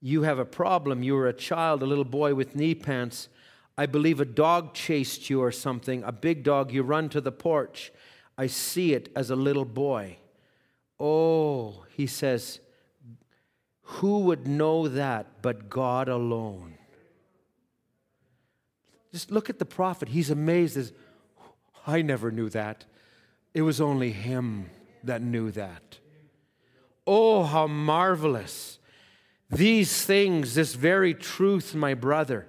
[0.00, 1.02] you have a problem.
[1.02, 3.28] You were a child, a little boy with knee pants.
[3.76, 6.70] I believe a dog chased you or something, a big dog.
[6.70, 7.90] You run to the porch.
[8.38, 10.18] I see it as a little boy.
[11.00, 12.60] Oh, he says,
[13.82, 16.74] who would know that but God alone?
[19.12, 20.08] Just look at the prophet.
[20.08, 20.92] He's amazed as
[21.86, 22.84] I never knew that.
[23.54, 24.70] It was only him
[25.04, 25.98] that knew that.
[27.06, 28.78] Oh, how marvelous.
[29.48, 32.48] These things, this very truth, my brother,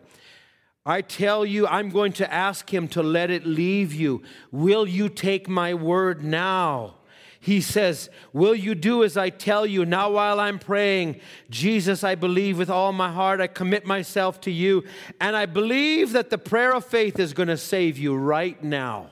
[0.88, 4.24] I tell you, I'm going to ask him to let it leave you.
[4.52, 6.96] Will you take my word now?
[7.42, 9.86] He says, Will you do as I tell you?
[9.86, 11.20] Now, while I'm praying,
[11.50, 14.86] Jesus, I believe with all my heart, I commit myself to you,
[15.20, 19.10] and I believe that the prayer of faith is going to save you right now.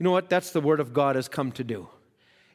[0.00, 0.28] You know what?
[0.28, 1.88] That's the word of God has come to do.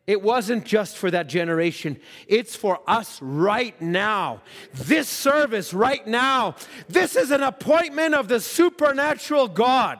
[0.07, 4.41] It wasn't just for that generation, it's for us right now.
[4.73, 6.55] This service right now.
[6.87, 9.99] This is an appointment of the supernatural God.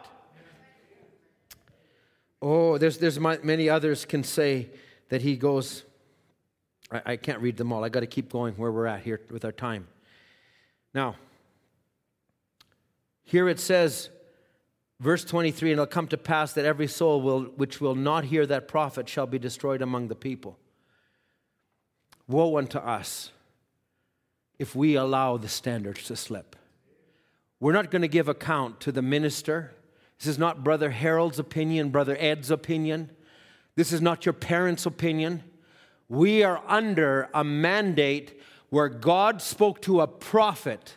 [2.42, 4.70] Oh, there's, there's many others can say
[5.10, 5.84] that he goes.
[6.92, 7.84] I, I can't read them all.
[7.84, 9.88] I got to keep going where we're at here with our time.
[10.94, 11.16] Now,
[13.24, 14.10] here it says,
[15.00, 18.46] Verse 23 And it'll come to pass that every soul will, which will not hear
[18.46, 20.58] that prophet shall be destroyed among the people.
[22.28, 23.32] Woe unto us
[24.58, 26.56] if we allow the standards to slip.
[27.60, 29.74] We're not going to give account to the minister.
[30.20, 33.12] This is not Brother Harold's opinion, Brother Ed's opinion.
[33.76, 35.44] This is not your parents' opinion.
[36.08, 38.40] We are under a mandate
[38.70, 40.96] where God spoke to a prophet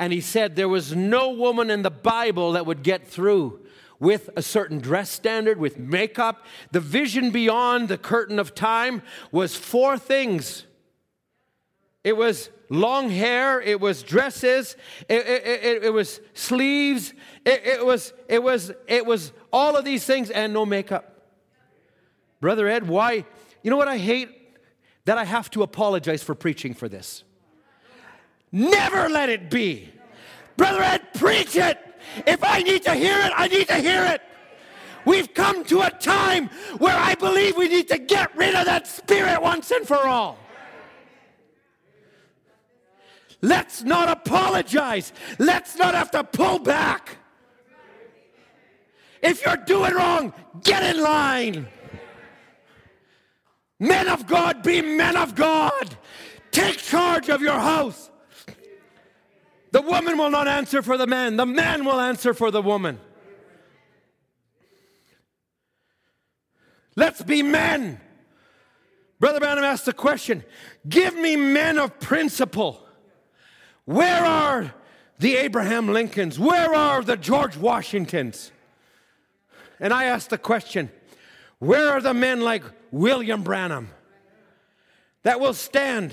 [0.00, 3.60] and he said there was no woman in the Bible that would get through
[4.00, 6.46] with a certain dress standard, with makeup.
[6.72, 10.64] The vision beyond the curtain of time was four things
[12.02, 14.74] it was long hair, it was dresses,
[15.06, 17.12] it, it, it, it was sleeves,
[17.44, 21.26] it, was, it, was, it was all of these things and no makeup.
[22.40, 23.26] Brother Ed, why?
[23.62, 24.30] You know what I hate?
[25.04, 27.24] That I have to apologize for preaching for this.
[28.52, 29.88] Never let it be.
[30.56, 31.78] Brother Ed, preach it.
[32.26, 34.22] If I need to hear it, I need to hear it.
[35.04, 36.48] We've come to a time
[36.78, 40.36] where I believe we need to get rid of that spirit once and for all.
[43.42, 45.12] Let's not apologize.
[45.38, 47.16] Let's not have to pull back.
[49.22, 51.66] If you're doing wrong, get in line.
[53.78, 55.96] Men of God, be men of God.
[56.50, 58.09] Take charge of your house.
[59.72, 62.98] The woman will not answer for the man, the man will answer for the woman.
[66.96, 68.00] Let's be men.
[69.20, 70.44] Brother Branham asked the question
[70.88, 72.84] Give me men of principle.
[73.84, 74.74] Where are
[75.18, 76.38] the Abraham Lincolns?
[76.38, 78.50] Where are the George Washingtons?
[79.78, 80.90] And I asked the question
[81.58, 83.88] Where are the men like William Branham
[85.22, 86.12] that will stand?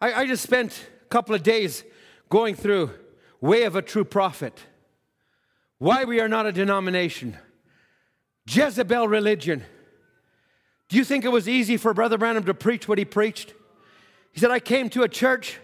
[0.00, 1.82] I, I just spent couple of days
[2.28, 2.90] going through
[3.40, 4.64] Way of a True Prophet,
[5.78, 7.36] why we are not a denomination,
[8.46, 9.64] Jezebel religion.
[10.88, 13.54] Do you think it was easy for Brother Branham to preach what he preached?
[14.32, 15.58] He said, I came to a church,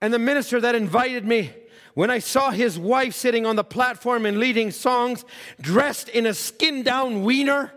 [0.00, 1.50] and the minister that invited me,
[1.92, 5.24] when I saw his wife sitting on the platform and leading songs,
[5.60, 7.72] dressed in a skin down wiener,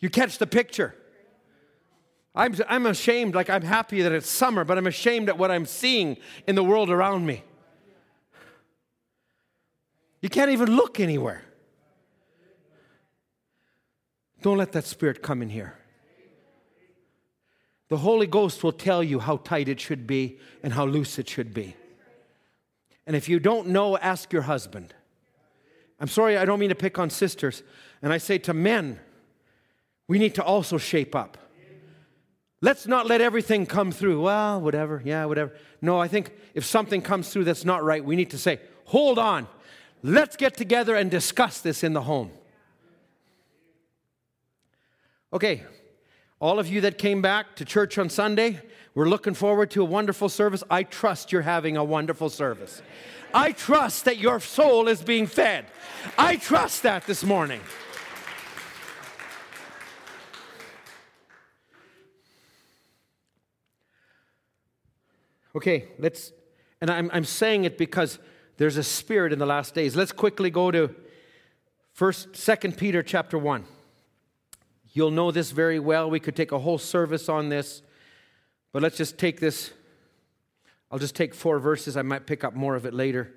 [0.00, 0.94] you catch the picture.
[2.38, 5.66] I'm, I'm ashamed, like I'm happy that it's summer, but I'm ashamed at what I'm
[5.66, 6.16] seeing
[6.46, 7.42] in the world around me.
[10.22, 11.42] You can't even look anywhere.
[14.40, 15.76] Don't let that spirit come in here.
[17.88, 21.28] The Holy Ghost will tell you how tight it should be and how loose it
[21.28, 21.74] should be.
[23.04, 24.94] And if you don't know, ask your husband.
[25.98, 27.64] I'm sorry, I don't mean to pick on sisters.
[28.00, 29.00] And I say to men,
[30.06, 31.36] we need to also shape up.
[32.60, 34.22] Let's not let everything come through.
[34.22, 35.52] Well, whatever, yeah, whatever.
[35.80, 39.18] No, I think if something comes through that's not right, we need to say, hold
[39.18, 39.46] on.
[40.02, 42.30] Let's get together and discuss this in the home.
[45.32, 45.62] Okay,
[46.40, 48.60] all of you that came back to church on Sunday,
[48.94, 50.64] we're looking forward to a wonderful service.
[50.70, 52.82] I trust you're having a wonderful service.
[53.34, 55.66] I trust that your soul is being fed.
[56.16, 57.60] I trust that this morning.
[65.58, 66.30] Okay, let's,
[66.80, 68.20] and I'm, I'm saying it because
[68.58, 69.96] there's a spirit in the last days.
[69.96, 70.94] Let's quickly go to
[71.94, 73.64] first, second Peter chapter 1.
[74.92, 76.08] You'll know this very well.
[76.10, 77.82] We could take a whole service on this,
[78.70, 79.72] but let's just take this.
[80.92, 81.96] I'll just take four verses.
[81.96, 83.34] I might pick up more of it later.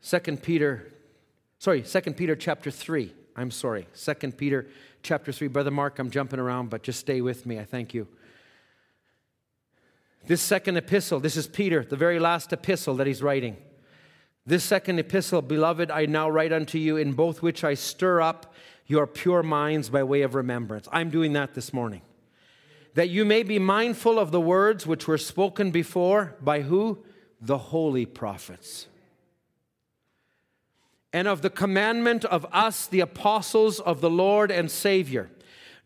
[0.00, 0.92] Second Peter,
[1.60, 3.14] sorry, Second Peter chapter 3.
[3.36, 3.86] I'm sorry.
[3.92, 4.66] Second Peter
[5.04, 5.46] chapter 3.
[5.46, 7.60] Brother Mark, I'm jumping around, but just stay with me.
[7.60, 8.08] I thank you.
[10.28, 13.56] This second epistle, this is Peter, the very last epistle that he's writing.
[14.44, 18.54] This second epistle, beloved, I now write unto you, in both which I stir up
[18.86, 20.86] your pure minds by way of remembrance.
[20.92, 22.02] I'm doing that this morning.
[22.94, 26.98] that you may be mindful of the words which were spoken before by who?
[27.40, 28.88] The holy prophets.
[31.12, 35.30] And of the commandment of us, the apostles of the Lord and Savior,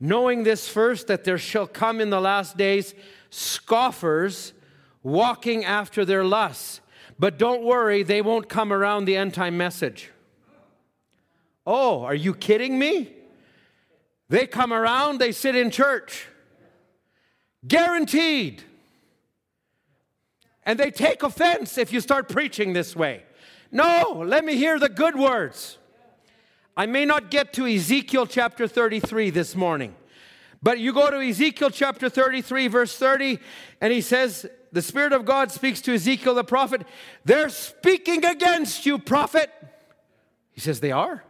[0.00, 2.94] knowing this first, that there shall come in the last days
[3.32, 4.52] scoffers
[5.02, 6.80] walking after their lusts.
[7.18, 10.10] But don't worry, they won't come around the end time message.
[11.66, 13.12] Oh, are you kidding me?
[14.28, 16.26] They come around, they sit in church.
[17.66, 18.62] Guaranteed.
[20.64, 23.24] And they take offense if you start preaching this way.
[23.70, 25.78] No, let me hear the good words.
[26.76, 29.94] I may not get to Ezekiel chapter 33 this morning,
[30.62, 33.38] but you go to Ezekiel chapter 33, verse 30,
[33.80, 36.82] and he says, The Spirit of God speaks to Ezekiel the prophet.
[37.24, 39.50] They're speaking against you, prophet.
[40.52, 41.24] He says, They are.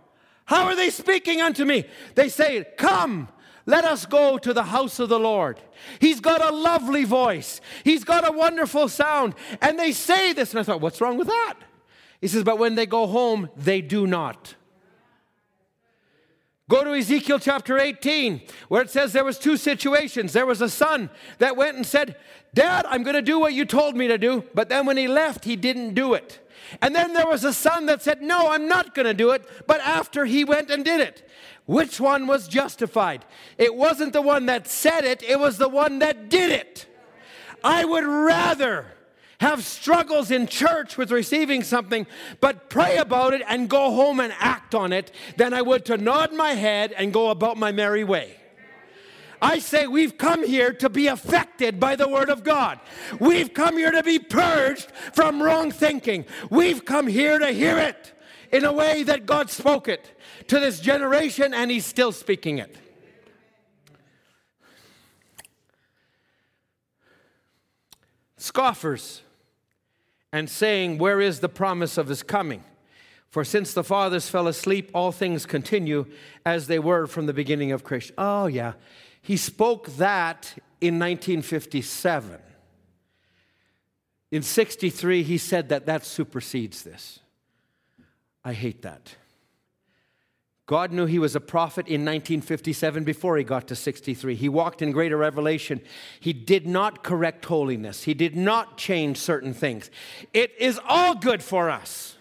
[0.45, 1.85] How are they speaking unto me?
[2.15, 3.29] They say, Come,
[3.65, 5.61] let us go to the house of the Lord.
[5.99, 9.35] He's got a lovely voice, he's got a wonderful sound.
[9.63, 10.51] And they say this.
[10.51, 11.55] And I thought, What's wrong with that?
[12.21, 14.57] He says, But when they go home, they do not.
[16.69, 20.33] Go to Ezekiel chapter 18, where it says there was two situations.
[20.33, 22.17] There was a son that went and said,
[22.55, 24.45] Dad, I'm going to do what you told me to do.
[24.55, 26.39] But then when he left, he didn't do it.
[26.81, 29.45] And then there was a son that said, No, I'm not going to do it.
[29.67, 31.29] But after he went and did it,
[31.67, 33.25] which one was justified?
[33.59, 36.87] It wasn't the one that said it, it was the one that did it.
[37.65, 38.87] I would rather
[39.43, 42.07] have struggles in church with receiving something,
[42.41, 45.99] but pray about it and go home and act on it than I would to
[45.99, 48.37] nod my head and go about my merry way.
[49.43, 52.79] I say we've come here to be affected by the Word of God.
[53.19, 56.25] We've come here to be purged from wrong thinking.
[56.49, 58.13] We've come here to hear it
[58.53, 60.17] in a way that God spoke it
[60.47, 62.77] to this generation, and He's still speaking it.
[68.37, 69.23] Scoffers
[70.33, 72.65] and saying, Where is the promise of His coming?
[73.29, 76.07] For since the fathers fell asleep, all things continue
[76.45, 78.15] as they were from the beginning of creation.
[78.19, 78.75] Oh, yeah.
[79.23, 82.39] He spoke that in 1957.
[84.31, 87.21] In 63, he said that that supersedes this.
[88.45, 89.17] I hate that.
[90.73, 94.35] God knew he was a prophet in 1957 before he got to 63.
[94.35, 95.83] He walked in greater revelation.
[96.19, 99.91] He did not correct holiness, he did not change certain things.
[100.33, 102.17] It is all good for us.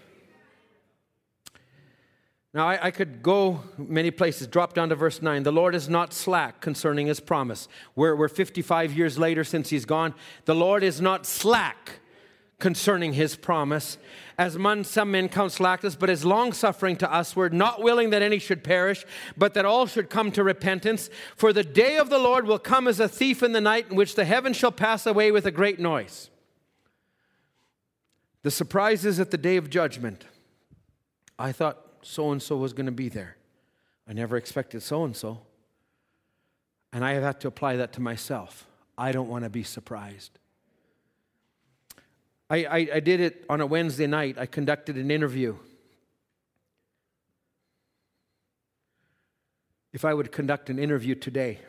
[2.53, 5.43] Now, I, I, could go many places, drop down to verse 9.
[5.43, 7.69] The Lord is not slack concerning his promise.
[7.95, 10.13] We're, we're 55 years later since he's gone.
[10.43, 12.00] The Lord is not slack
[12.61, 13.97] concerning his promise,
[14.37, 14.57] as
[14.87, 18.63] some men count slackness, but is long suffering to usward, not willing that any should
[18.63, 19.03] perish,
[19.35, 21.09] but that all should come to repentance.
[21.35, 23.97] For the day of the Lord will come as a thief in the night, in
[23.97, 26.29] which the heavens shall pass away with a great noise.
[28.43, 30.25] The surprise is at the day of judgment.
[31.37, 33.35] I thought so and so was going to be there.
[34.07, 35.41] I never expected so and so.
[36.93, 38.65] And I have had to apply that to myself.
[38.97, 40.39] I don't want to be surprised.
[42.51, 44.37] I, I, I, did it on a Wednesday night.
[44.37, 45.55] I conducted an interview.
[49.93, 51.59] If I would conduct an interview today,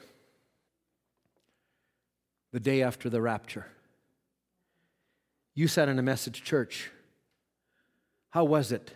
[2.53, 3.69] the day after the rapture,
[5.55, 6.91] you sat in a message church.
[8.31, 8.93] How was it?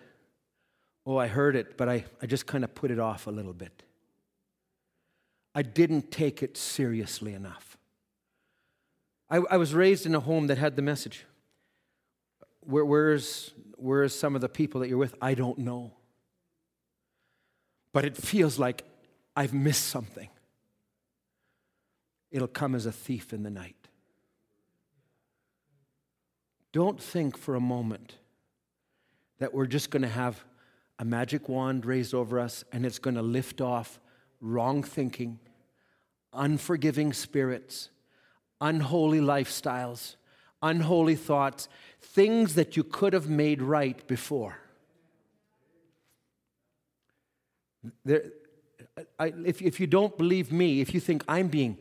[1.06, 3.52] Oh, I heard it, but I, I just kind of put it off a little
[3.52, 3.84] bit.
[5.54, 7.78] I didn't take it seriously enough.
[9.30, 11.24] I, I was raised in a home that had the message.
[12.66, 15.14] Where, where's, where's some of the people that you're with?
[15.22, 15.92] I don't know.
[17.92, 18.82] But it feels like
[19.34, 20.28] I've missed something.
[22.30, 23.76] It'll come as a thief in the night.
[26.72, 28.16] Don't think for a moment
[29.38, 30.44] that we're just going to have
[30.98, 34.00] a magic wand raised over us and it's going to lift off
[34.40, 35.38] wrong thinking,
[36.32, 37.90] unforgiving spirits,
[38.60, 40.16] unholy lifestyles,
[40.62, 41.68] unholy thoughts,
[42.00, 44.58] things that you could have made right before.
[48.04, 48.24] There,
[49.18, 51.78] I, if, if you don't believe me, if you think I'm being,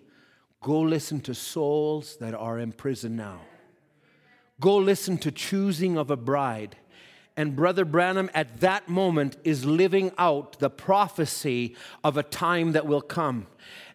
[0.61, 3.41] go listen to souls that are in prison now.
[4.59, 6.77] Go listen to Choosing of a Bride
[7.37, 12.85] and Brother Branham at that moment is living out the prophecy of a time that
[12.85, 13.47] will come.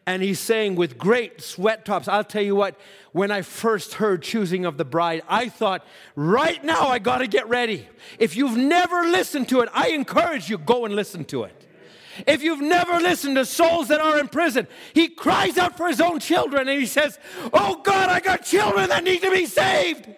[0.06, 2.78] And he's saying with great sweat tops, I'll tell you what,
[3.12, 5.86] when I first heard Choosing of the Bride, I thought,
[6.16, 7.86] right now I got to get ready.
[8.18, 11.66] If you've never listened to it, I encourage you, go and listen to it.
[12.26, 16.00] If you've never listened to souls that are in prison, he cries out for his
[16.00, 17.18] own children and he says,
[17.52, 20.08] Oh God, I got children that need to be saved.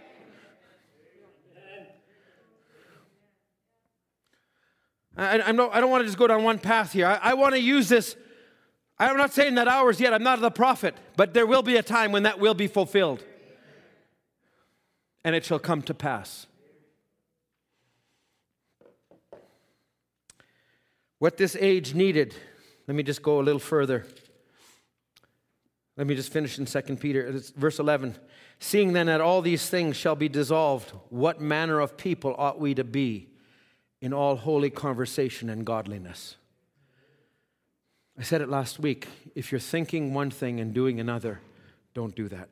[5.17, 7.07] I, I, I don't want to just go down one path here.
[7.07, 8.17] I, I want to use this.
[9.11, 10.13] I'm not saying that ours yet.
[10.13, 13.25] I'm not the prophet, but there will be a time when that will be fulfilled.
[15.25, 16.47] And it shall come to pass.
[21.19, 22.35] What this age needed,
[22.87, 24.07] let me just go a little further.
[25.97, 28.17] Let me just finish in 2 Peter, uh, verse 11.
[28.59, 32.75] Seeing then that all these things shall be dissolved, what manner of people ought we
[32.75, 33.29] to be
[34.01, 36.37] in all holy conversation and godliness?
[38.19, 39.09] I said it last week.
[39.35, 41.41] If you're thinking one thing and doing another,
[41.95, 42.49] don't do that.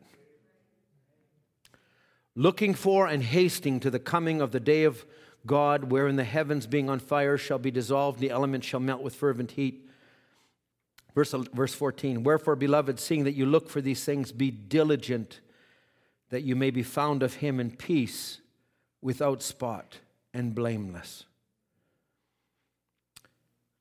[2.35, 5.05] Looking for and hasting to the coming of the day of
[5.47, 9.15] God, wherein the heavens being on fire shall be dissolved, the elements shall melt with
[9.15, 9.89] fervent heat.
[11.15, 15.41] Verse, verse 14 Wherefore, beloved, seeing that you look for these things, be diligent
[16.31, 18.41] that you may be found of him in peace,
[19.03, 19.99] without spot
[20.33, 21.25] and blameless.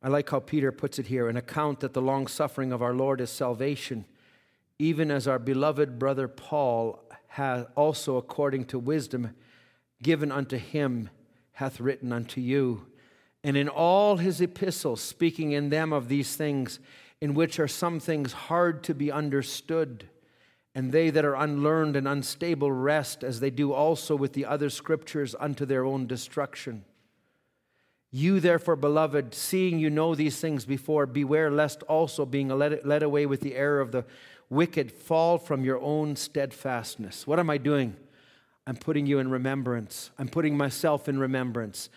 [0.01, 2.93] I like how Peter puts it here an account that the long suffering of our
[2.93, 4.05] Lord is salvation,
[4.77, 9.35] even as our beloved brother Paul has also, according to wisdom
[10.01, 11.09] given unto him,
[11.53, 12.87] hath written unto you.
[13.43, 16.79] And in all his epistles, speaking in them of these things,
[17.19, 20.07] in which are some things hard to be understood,
[20.73, 24.69] and they that are unlearned and unstable rest, as they do also with the other
[24.69, 26.85] scriptures, unto their own destruction.
[28.11, 33.03] You, therefore, beloved, seeing you know these things before, beware lest also, being led, led
[33.03, 34.03] away with the error of the
[34.49, 37.27] wicked, fall from your own steadfastness.
[37.27, 37.95] What am I doing?
[38.65, 40.09] I'm putting you in remembrance.
[40.17, 41.89] I'm putting myself in remembrance.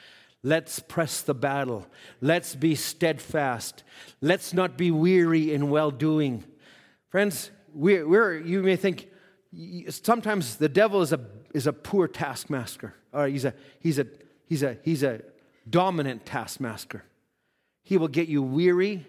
[0.43, 1.86] Let's press the battle.
[2.20, 3.82] Let's be steadfast.
[4.20, 6.44] Let's not be weary in well doing.
[7.09, 9.09] Friends, we're, we're, you may think
[9.89, 11.20] sometimes the devil is a,
[11.55, 14.06] is a poor taskmaster, or he's a, he's, a,
[14.47, 15.22] he's, a, he's a
[15.68, 17.05] dominant taskmaster.
[17.82, 19.06] He will get you weary,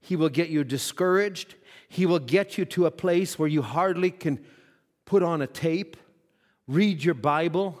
[0.00, 1.54] he will get you discouraged,
[1.88, 4.38] he will get you to a place where you hardly can
[5.04, 5.96] put on a tape
[6.66, 7.80] read your Bible,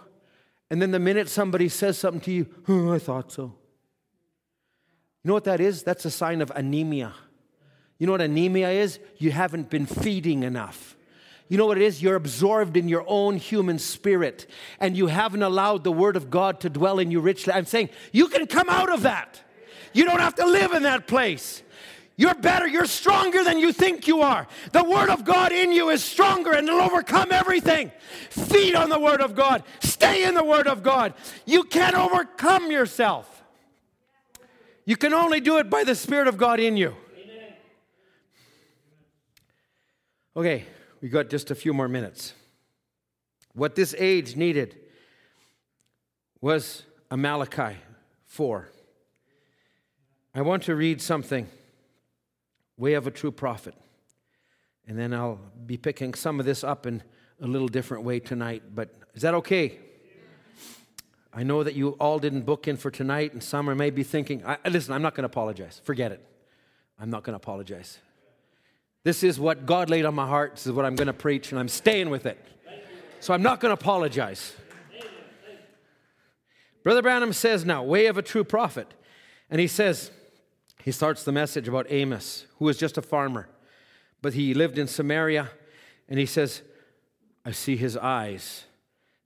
[0.70, 3.54] and then the minute somebody says something to you, oh, I thought so.
[5.22, 5.82] You know what that is?
[5.82, 7.14] That's a sign of anemia.
[7.98, 8.98] You know what anemia is?
[9.18, 10.96] You haven't been feeding enough.
[11.52, 12.00] You know what it is?
[12.00, 14.46] You're absorbed in your own human spirit
[14.80, 17.52] and you haven't allowed the Word of God to dwell in you richly.
[17.52, 19.38] I'm saying you can come out of that.
[19.92, 21.62] You don't have to live in that place.
[22.16, 22.66] You're better.
[22.66, 24.46] You're stronger than you think you are.
[24.72, 27.92] The Word of God in you is stronger and it'll overcome everything.
[28.30, 29.62] Feed on the Word of God.
[29.80, 31.12] Stay in the Word of God.
[31.44, 33.42] You can't overcome yourself.
[34.86, 36.96] You can only do it by the Spirit of God in you.
[40.34, 40.64] Okay,
[41.02, 42.32] we got just a few more minutes.
[43.54, 44.78] What this age needed
[46.40, 47.76] was a Malachi
[48.26, 48.68] 4.
[50.34, 51.48] I want to read something
[52.78, 53.74] way of a true prophet.
[54.86, 57.02] And then I'll be picking some of this up in
[57.40, 58.62] a little different way tonight.
[58.74, 59.78] But is that okay?
[61.34, 64.44] I know that you all didn't book in for tonight, and some are maybe thinking,
[64.64, 65.80] listen, I'm not going to apologize.
[65.82, 66.24] Forget it.
[66.98, 67.98] I'm not going to apologize.
[69.04, 70.54] This is what God laid on my heart.
[70.54, 72.38] This is what I'm going to preach, and I'm staying with it.
[73.20, 74.54] So I'm not going to apologize.
[76.82, 78.92] Brother Branham says now, way of a true prophet.
[79.50, 80.10] And he says,
[80.82, 83.48] he starts the message about Amos, who was just a farmer,
[84.20, 85.50] but he lived in Samaria,
[86.08, 86.62] and he says,
[87.44, 88.64] I see his eyes.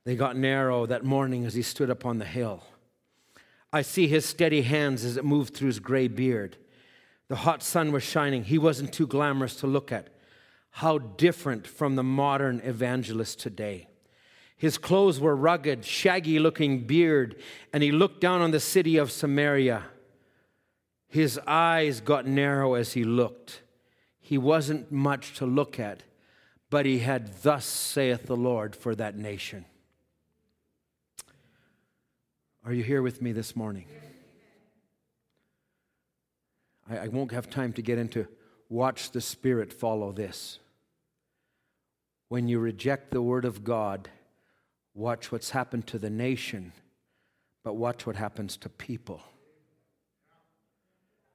[0.04, 2.64] They got narrow that morning as he stood up on the hill.
[3.72, 6.56] I see his steady hands as it moved through his gray beard.
[7.28, 8.44] The hot sun was shining.
[8.44, 10.08] He wasn't too glamorous to look at.
[10.70, 13.88] How different from the modern evangelist today.
[14.56, 17.36] His clothes were rugged, shaggy looking beard,
[17.72, 19.84] and he looked down on the city of Samaria
[21.08, 23.62] his eyes got narrow as he looked.
[24.20, 26.02] He wasn't much to look at,
[26.68, 29.64] but he had, Thus saith the Lord, for that nation.
[32.64, 33.86] Are you here with me this morning?
[36.88, 38.26] I, I won't have time to get into
[38.68, 40.58] watch the Spirit follow this.
[42.28, 44.10] When you reject the Word of God,
[44.94, 46.72] watch what's happened to the nation,
[47.62, 49.22] but watch what happens to people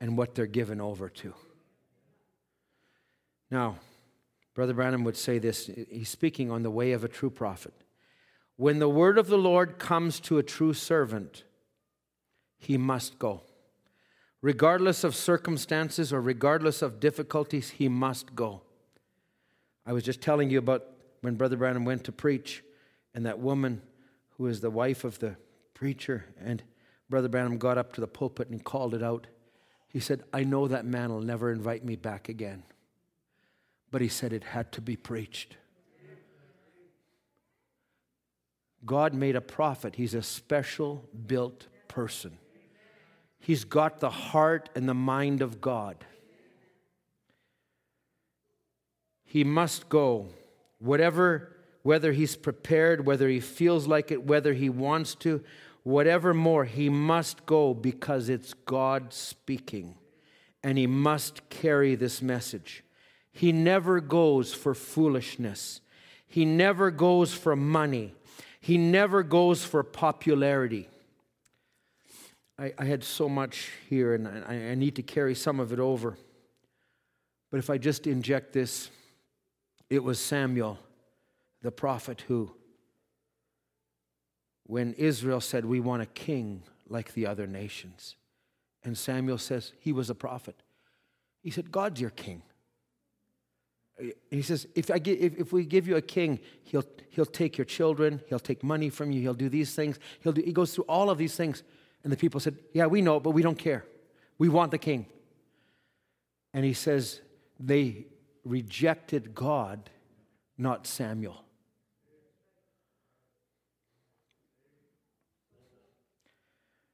[0.01, 1.33] and what they're given over to.
[3.49, 3.77] Now,
[4.53, 7.73] Brother Branham would say this he's speaking on the way of a true prophet.
[8.57, 11.43] When the word of the Lord comes to a true servant,
[12.57, 13.41] he must go.
[14.41, 18.61] Regardless of circumstances or regardless of difficulties, he must go.
[19.85, 20.85] I was just telling you about
[21.21, 22.63] when Brother Branham went to preach,
[23.13, 23.81] and that woman
[24.37, 25.35] who is the wife of the
[25.73, 26.63] preacher, and
[27.09, 29.27] Brother Branham got up to the pulpit and called it out.
[29.87, 32.63] He said, I know that man will never invite me back again.
[33.91, 35.57] But he said it had to be preached.
[38.85, 39.95] God made a prophet.
[39.95, 42.37] He's a special built person.
[43.41, 45.97] He's got the heart and the mind of God.
[49.25, 50.27] He must go,
[50.79, 55.43] whatever, whether he's prepared, whether he feels like it, whether he wants to,
[55.83, 59.95] whatever more, he must go because it's God speaking.
[60.63, 62.83] And he must carry this message.
[63.31, 65.81] He never goes for foolishness,
[66.27, 68.13] he never goes for money,
[68.59, 70.87] he never goes for popularity.
[72.61, 75.79] I, I had so much here, and I, I need to carry some of it
[75.79, 76.15] over.
[77.49, 78.91] But if I just inject this,
[79.89, 80.77] it was Samuel,
[81.63, 82.51] the prophet, who,
[84.67, 88.15] when Israel said, We want a king like the other nations,
[88.83, 90.61] and Samuel says, He was a prophet.
[91.41, 92.43] He said, God's your king.
[94.29, 97.57] He says, if, I give, if, if we give you a king, he'll, he'll take
[97.57, 99.99] your children, he'll take money from you, he'll do these things.
[100.21, 101.63] He'll do, he goes through all of these things.
[102.03, 103.85] And the people said, Yeah, we know, but we don't care.
[104.37, 105.05] We want the king.
[106.53, 107.21] And he says,
[107.59, 108.07] They
[108.43, 109.89] rejected God,
[110.57, 111.43] not Samuel.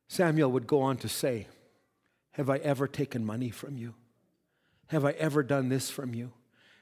[0.08, 1.48] Samuel would go on to say,
[2.32, 3.94] Have I ever taken money from you?
[4.88, 6.32] Have I ever done this from you?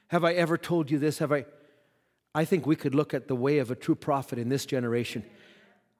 [0.08, 1.18] Have I ever told you this?
[1.18, 1.44] Have I?
[2.34, 5.24] I think we could look at the way of a true prophet in this generation.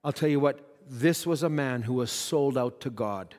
[0.05, 3.35] I'll tell you what, this was a man who was sold out to God.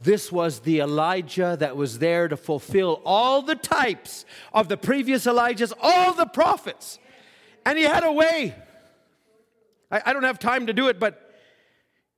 [0.00, 5.26] This was the Elijah that was there to fulfill all the types of the previous
[5.26, 6.98] Elijahs, all the prophets.
[7.66, 8.54] And he had a way.
[9.90, 11.34] I, I don't have time to do it, but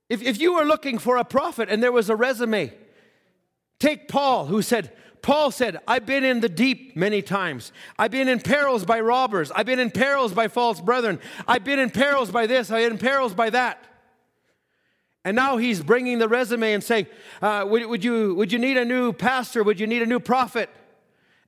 [0.09, 2.73] if, if you were looking for a prophet and there was a resume,
[3.79, 4.91] take Paul, who said,
[5.21, 7.71] Paul said, I've been in the deep many times.
[7.97, 9.51] I've been in perils by robbers.
[9.51, 11.19] I've been in perils by false brethren.
[11.47, 12.71] I've been in perils by this.
[12.71, 13.83] I've been in perils by that.
[15.25, 17.07] And now he's bringing the resume and saying,
[17.41, 19.63] uh, would, would, you, would you need a new pastor?
[19.63, 20.69] Would you need a new prophet?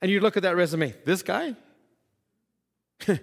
[0.02, 1.56] And you look at that resume, this guy?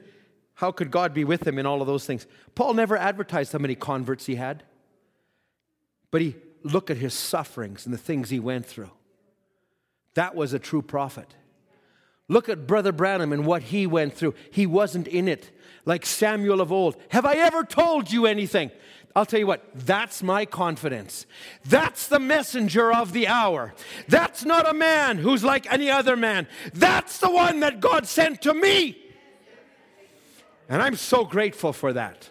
[0.55, 2.27] how could God be with him in all of those things?
[2.55, 4.63] Paul never advertised how many converts he had,
[6.11, 8.91] but he looked at his sufferings and the things he went through.
[10.15, 11.35] That was a true prophet.
[12.29, 14.35] Look at Brother Branham and what he went through.
[14.51, 15.51] He wasn't in it
[15.85, 16.97] like Samuel of old.
[17.09, 18.71] Have I ever told you anything?
[19.15, 21.27] I'll tell you what, that's my confidence.
[21.67, 23.75] That's the messenger of the hour.
[24.09, 26.47] That's not a man who's like any other man.
[26.73, 28.97] That's the one that God sent to me.
[30.69, 32.31] And I'm so grateful for that.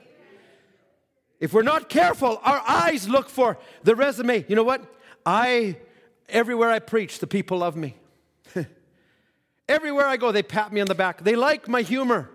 [1.40, 4.46] If we're not careful, our eyes look for the resume.
[4.48, 4.84] You know what?
[5.26, 5.78] I,
[6.30, 7.96] everywhere I preach, the people love me.
[9.70, 11.24] everywhere I go, they pat me on the back.
[11.24, 12.30] They like my humor.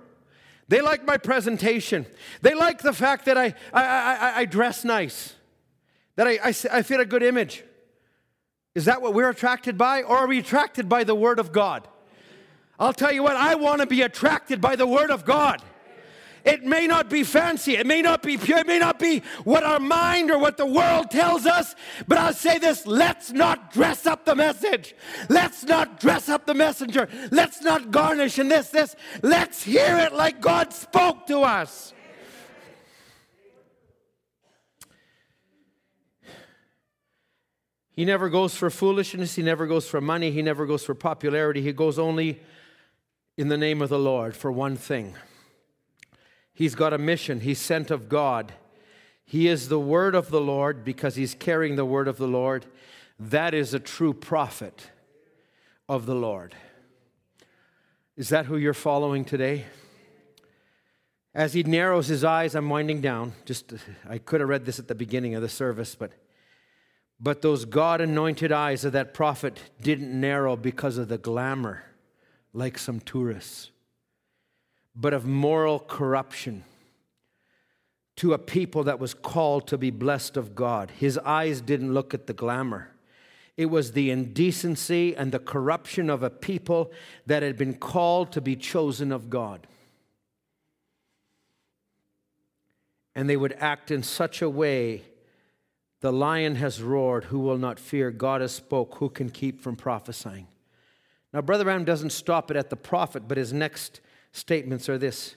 [0.68, 2.06] They like my presentation.
[2.42, 5.34] They like the fact that I, I, I, I dress nice,
[6.16, 7.62] that I, I, I fit a good image.
[8.74, 10.02] Is that what we're attracted by?
[10.02, 11.88] Or are we attracted by the Word of God?
[12.78, 15.62] I'll tell you what, I want to be attracted by the Word of God.
[16.46, 19.64] It may not be fancy, it may not be pure, it may not be what
[19.64, 21.74] our mind or what the world tells us,
[22.06, 24.94] but I'll say this let's not dress up the message.
[25.28, 27.08] Let's not dress up the messenger.
[27.32, 28.94] Let's not garnish and this, this.
[29.22, 31.92] Let's hear it like God spoke to us.
[37.96, 39.34] He never goes for foolishness.
[39.34, 40.30] He never goes for money.
[40.30, 41.60] He never goes for popularity.
[41.60, 42.40] He goes only
[43.36, 45.16] in the name of the Lord for one thing
[46.56, 47.40] He's got a mission.
[47.40, 48.54] He's sent of God.
[49.26, 52.64] He is the word of the Lord because he's carrying the word of the Lord.
[53.20, 54.90] That is a true prophet
[55.86, 56.54] of the Lord.
[58.16, 59.66] Is that who you're following today?
[61.34, 63.34] As he narrows his eyes, I'm winding down.
[63.44, 63.74] Just
[64.08, 66.12] I could have read this at the beginning of the service, but
[67.20, 71.84] but those God anointed eyes of that prophet didn't narrow because of the glamour
[72.54, 73.72] like some tourists
[74.96, 76.64] but of moral corruption
[78.16, 80.90] to a people that was called to be blessed of God.
[80.90, 82.92] His eyes didn't look at the glamour.
[83.58, 86.92] It was the indecency and the corruption of a people
[87.26, 89.66] that had been called to be chosen of God.
[93.14, 95.04] And they would act in such a way
[96.00, 97.24] The lion has roared.
[97.24, 98.10] Who will not fear?
[98.10, 98.96] God has spoke.
[98.96, 100.46] Who can keep from prophesying?
[101.32, 104.00] Now, Brother Branham doesn't stop it at the prophet, but his next
[104.36, 105.34] statements are this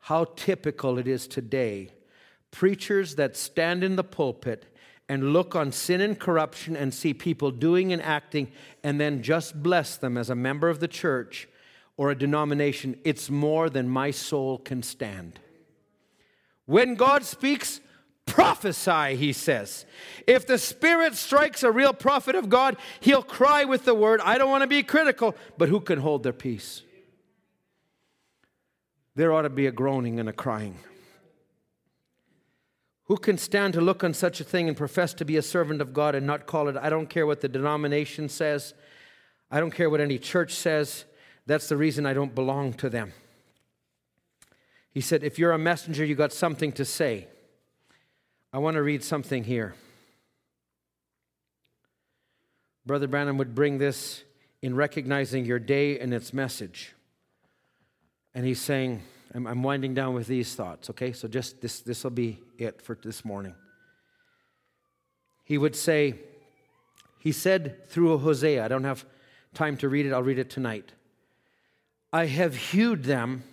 [0.00, 1.90] How typical it is today.
[2.50, 4.66] Preachers that stand in the pulpit
[5.08, 8.50] and look on sin and corruption and see people doing and acting
[8.82, 11.48] and then just bless them as a member of the church
[11.96, 15.38] or a denomination, it's more than my soul can stand.
[16.66, 17.80] When God speaks,
[18.26, 19.84] prophesy, he says.
[20.26, 24.20] If the Spirit strikes a real prophet of God, he'll cry with the word.
[24.24, 26.82] I don't want to be critical, but who can hold their peace?
[29.16, 30.78] There ought to be a groaning and a crying.
[33.04, 35.80] Who can stand to look on such a thing and profess to be a servant
[35.80, 36.76] of God and not call it?
[36.76, 38.74] I don't care what the denomination says.
[39.50, 41.04] I don't care what any church says.
[41.46, 43.12] That's the reason I don't belong to them.
[44.90, 47.28] He said, If you're a messenger, you got something to say.
[48.52, 49.74] I want to read something here.
[52.86, 54.22] Brother Branham would bring this
[54.62, 56.94] in recognizing your day and its message.
[58.34, 59.02] And he's saying,
[59.34, 61.12] I'm, I'm winding down with these thoughts, okay?
[61.12, 63.54] So just this this will be it for this morning.
[65.44, 66.14] He would say,
[67.18, 69.04] he said through Hosea, I don't have
[69.52, 70.92] time to read it, I'll read it tonight.
[72.12, 73.44] I have hewed them,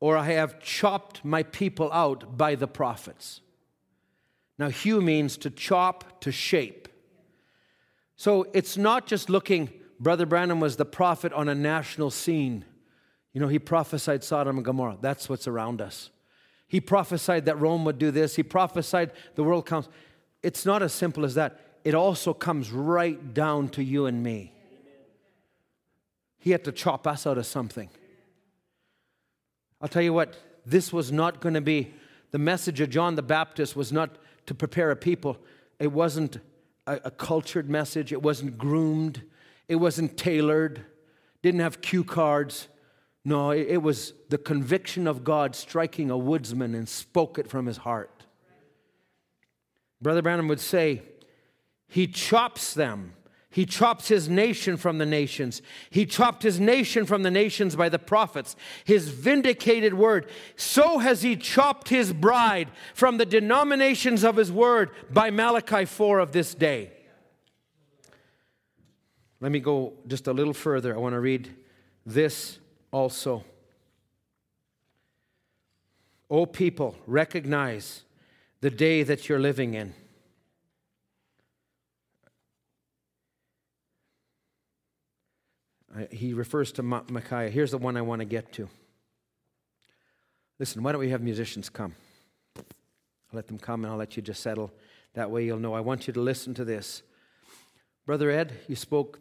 [0.00, 3.40] or I have chopped my people out by the prophets.
[4.58, 6.88] Now, hew means to chop, to shape.
[8.16, 12.64] So it's not just looking, Brother Branham was the prophet on a national scene.
[13.32, 14.98] You know, he prophesied Sodom and Gomorrah.
[15.00, 16.10] That's what's around us.
[16.68, 18.36] He prophesied that Rome would do this.
[18.36, 19.88] He prophesied the world comes.
[20.42, 21.60] It's not as simple as that.
[21.84, 24.52] It also comes right down to you and me.
[26.38, 27.88] He had to chop us out of something.
[29.80, 31.92] I'll tell you what, this was not going to be,
[32.30, 35.38] the message of John the Baptist was not to prepare a people.
[35.78, 36.38] It wasn't
[36.86, 39.22] a, a cultured message, it wasn't groomed,
[39.68, 40.84] it wasn't tailored,
[41.42, 42.68] didn't have cue cards.
[43.24, 47.78] No, it was the conviction of God striking a woodsman and spoke it from his
[47.78, 48.24] heart.
[50.00, 51.02] Brother Branham would say,
[51.86, 53.14] He chops them.
[53.48, 55.60] He chops his nation from the nations.
[55.90, 60.30] He chopped his nation from the nations by the prophets, his vindicated word.
[60.56, 66.18] So has he chopped his bride from the denominations of his word by Malachi 4
[66.18, 66.92] of this day.
[69.38, 70.94] Let me go just a little further.
[70.94, 71.54] I want to read
[72.06, 72.58] this
[72.92, 73.44] also.
[76.30, 78.04] O people, recognize
[78.60, 79.94] the day that you're living in.
[86.10, 87.50] he refers to Micaiah.
[87.50, 88.68] Here's the one I want to get to.
[90.58, 91.94] Listen, why don't we have musicians come?
[92.56, 92.64] I'll
[93.32, 94.72] let them come and I'll let you just settle.
[95.14, 95.74] That way you'll know.
[95.74, 97.02] I want you to listen to this.
[98.06, 99.20] Brother Ed, you spoke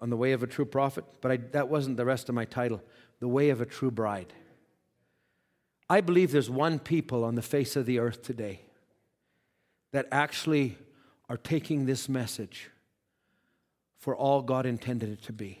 [0.00, 2.44] on the way of a true prophet, but I, that wasn't the rest of my
[2.44, 2.82] title
[3.20, 4.32] the way of a true bride.
[5.90, 8.60] I believe there's one people on the face of the earth today
[9.92, 10.76] that actually
[11.28, 12.70] are taking this message
[13.96, 15.60] for all God intended it to be.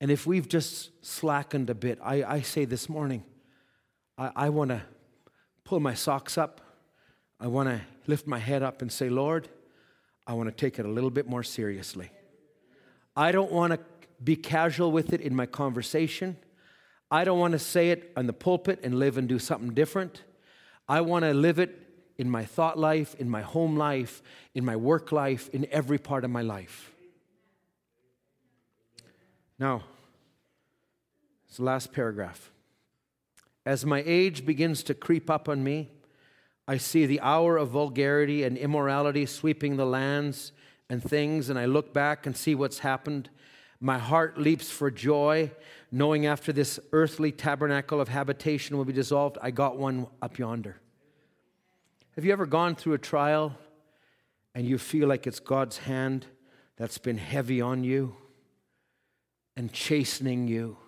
[0.00, 3.24] And if we've just slackened a bit, I, I say this morning,
[4.18, 4.82] I, I want to
[5.64, 6.60] pull my socks up.
[7.40, 9.48] I want to lift my head up and say, Lord,
[10.26, 12.10] I want to take it a little bit more seriously.
[13.16, 13.80] I don't want to
[14.22, 16.36] be casual with it in my conversation.
[17.10, 20.22] I don't want to say it on the pulpit and live and do something different.
[20.88, 21.80] I want to live it
[22.18, 24.22] in my thought life, in my home life,
[24.54, 26.92] in my work life, in every part of my life.
[29.58, 29.84] Now,
[31.46, 32.50] it's the last paragraph.
[33.64, 35.90] As my age begins to creep up on me,
[36.66, 40.52] I see the hour of vulgarity and immorality sweeping the lands
[40.88, 43.30] and things, and I look back and see what's happened
[43.84, 45.50] my heart leaps for joy,
[45.92, 50.80] knowing after this earthly tabernacle of habitation will be dissolved, I got one up yonder.
[52.14, 53.54] Have you ever gone through a trial
[54.54, 56.24] and you feel like it's God's hand
[56.76, 58.16] that's been heavy on you
[59.54, 60.78] and chastening you?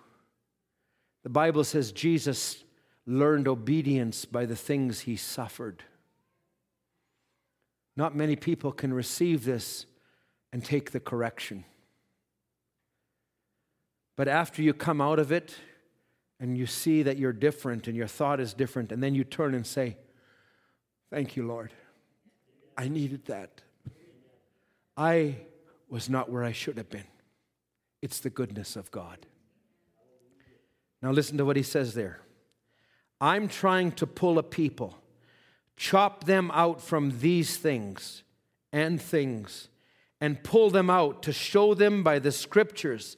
[1.21, 2.63] The Bible says Jesus
[3.05, 5.83] learned obedience by the things he suffered.
[7.97, 9.87] Not many people can receive this
[10.53, 11.65] and take the correction.
[14.15, 15.55] But after you come out of it
[16.39, 19.55] and you see that you're different and your thought is different, and then you turn
[19.55, 19.97] and say,
[21.09, 21.71] Thank you, Lord.
[22.77, 23.61] I needed that.
[24.97, 25.37] I
[25.89, 27.05] was not where I should have been.
[28.01, 29.25] It's the goodness of God.
[31.01, 32.19] Now, listen to what he says there.
[33.21, 34.97] I'm trying to pull a people
[35.77, 38.23] chop them out from these things
[38.73, 39.69] and things,
[40.19, 43.15] and pull them out to show them by the scriptures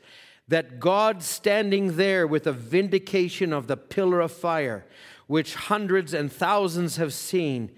[0.48, 4.86] that God standing there with a vindication of the pillar of fire,
[5.28, 7.72] which hundreds and thousands have seen,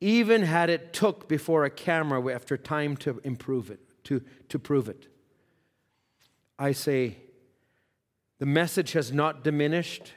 [0.00, 4.88] even had it took before a camera after time to improve it, to, to prove
[4.88, 5.08] it.
[6.58, 7.16] I say,
[8.38, 10.12] the message has not diminished,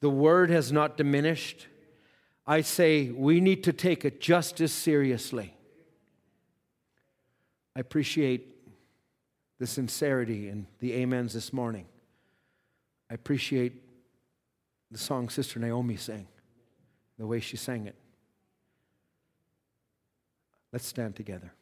[0.00, 1.66] the word has not diminished.
[2.46, 5.54] I say, we need to take it just as seriously.
[7.76, 8.48] I appreciate
[9.58, 11.86] the sincerity and the amens this morning.
[13.10, 13.74] I appreciate
[14.90, 16.26] the song Sister Naomi sang,
[17.18, 17.94] the way she sang it.
[20.72, 21.52] Let's stand together.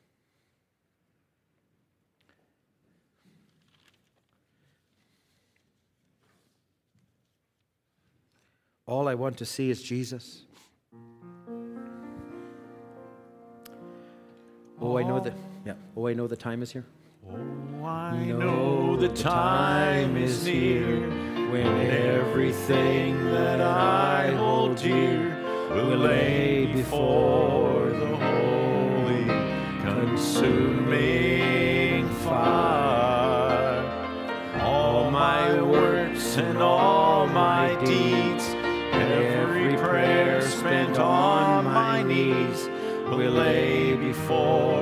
[8.86, 10.44] All I want to see is Jesus.
[14.82, 15.34] Oh, I know that.
[15.34, 15.40] Oh.
[15.66, 15.74] Yeah.
[15.96, 16.86] Oh, I know the time is here.
[17.30, 21.00] Oh, I know the time is near
[21.50, 25.36] when everything that I hold dear
[25.70, 29.26] will lay before the holy,
[29.84, 30.88] consuming
[32.24, 33.84] fire.
[34.62, 38.29] All my works and all my deeds,
[44.30, 44.79] lay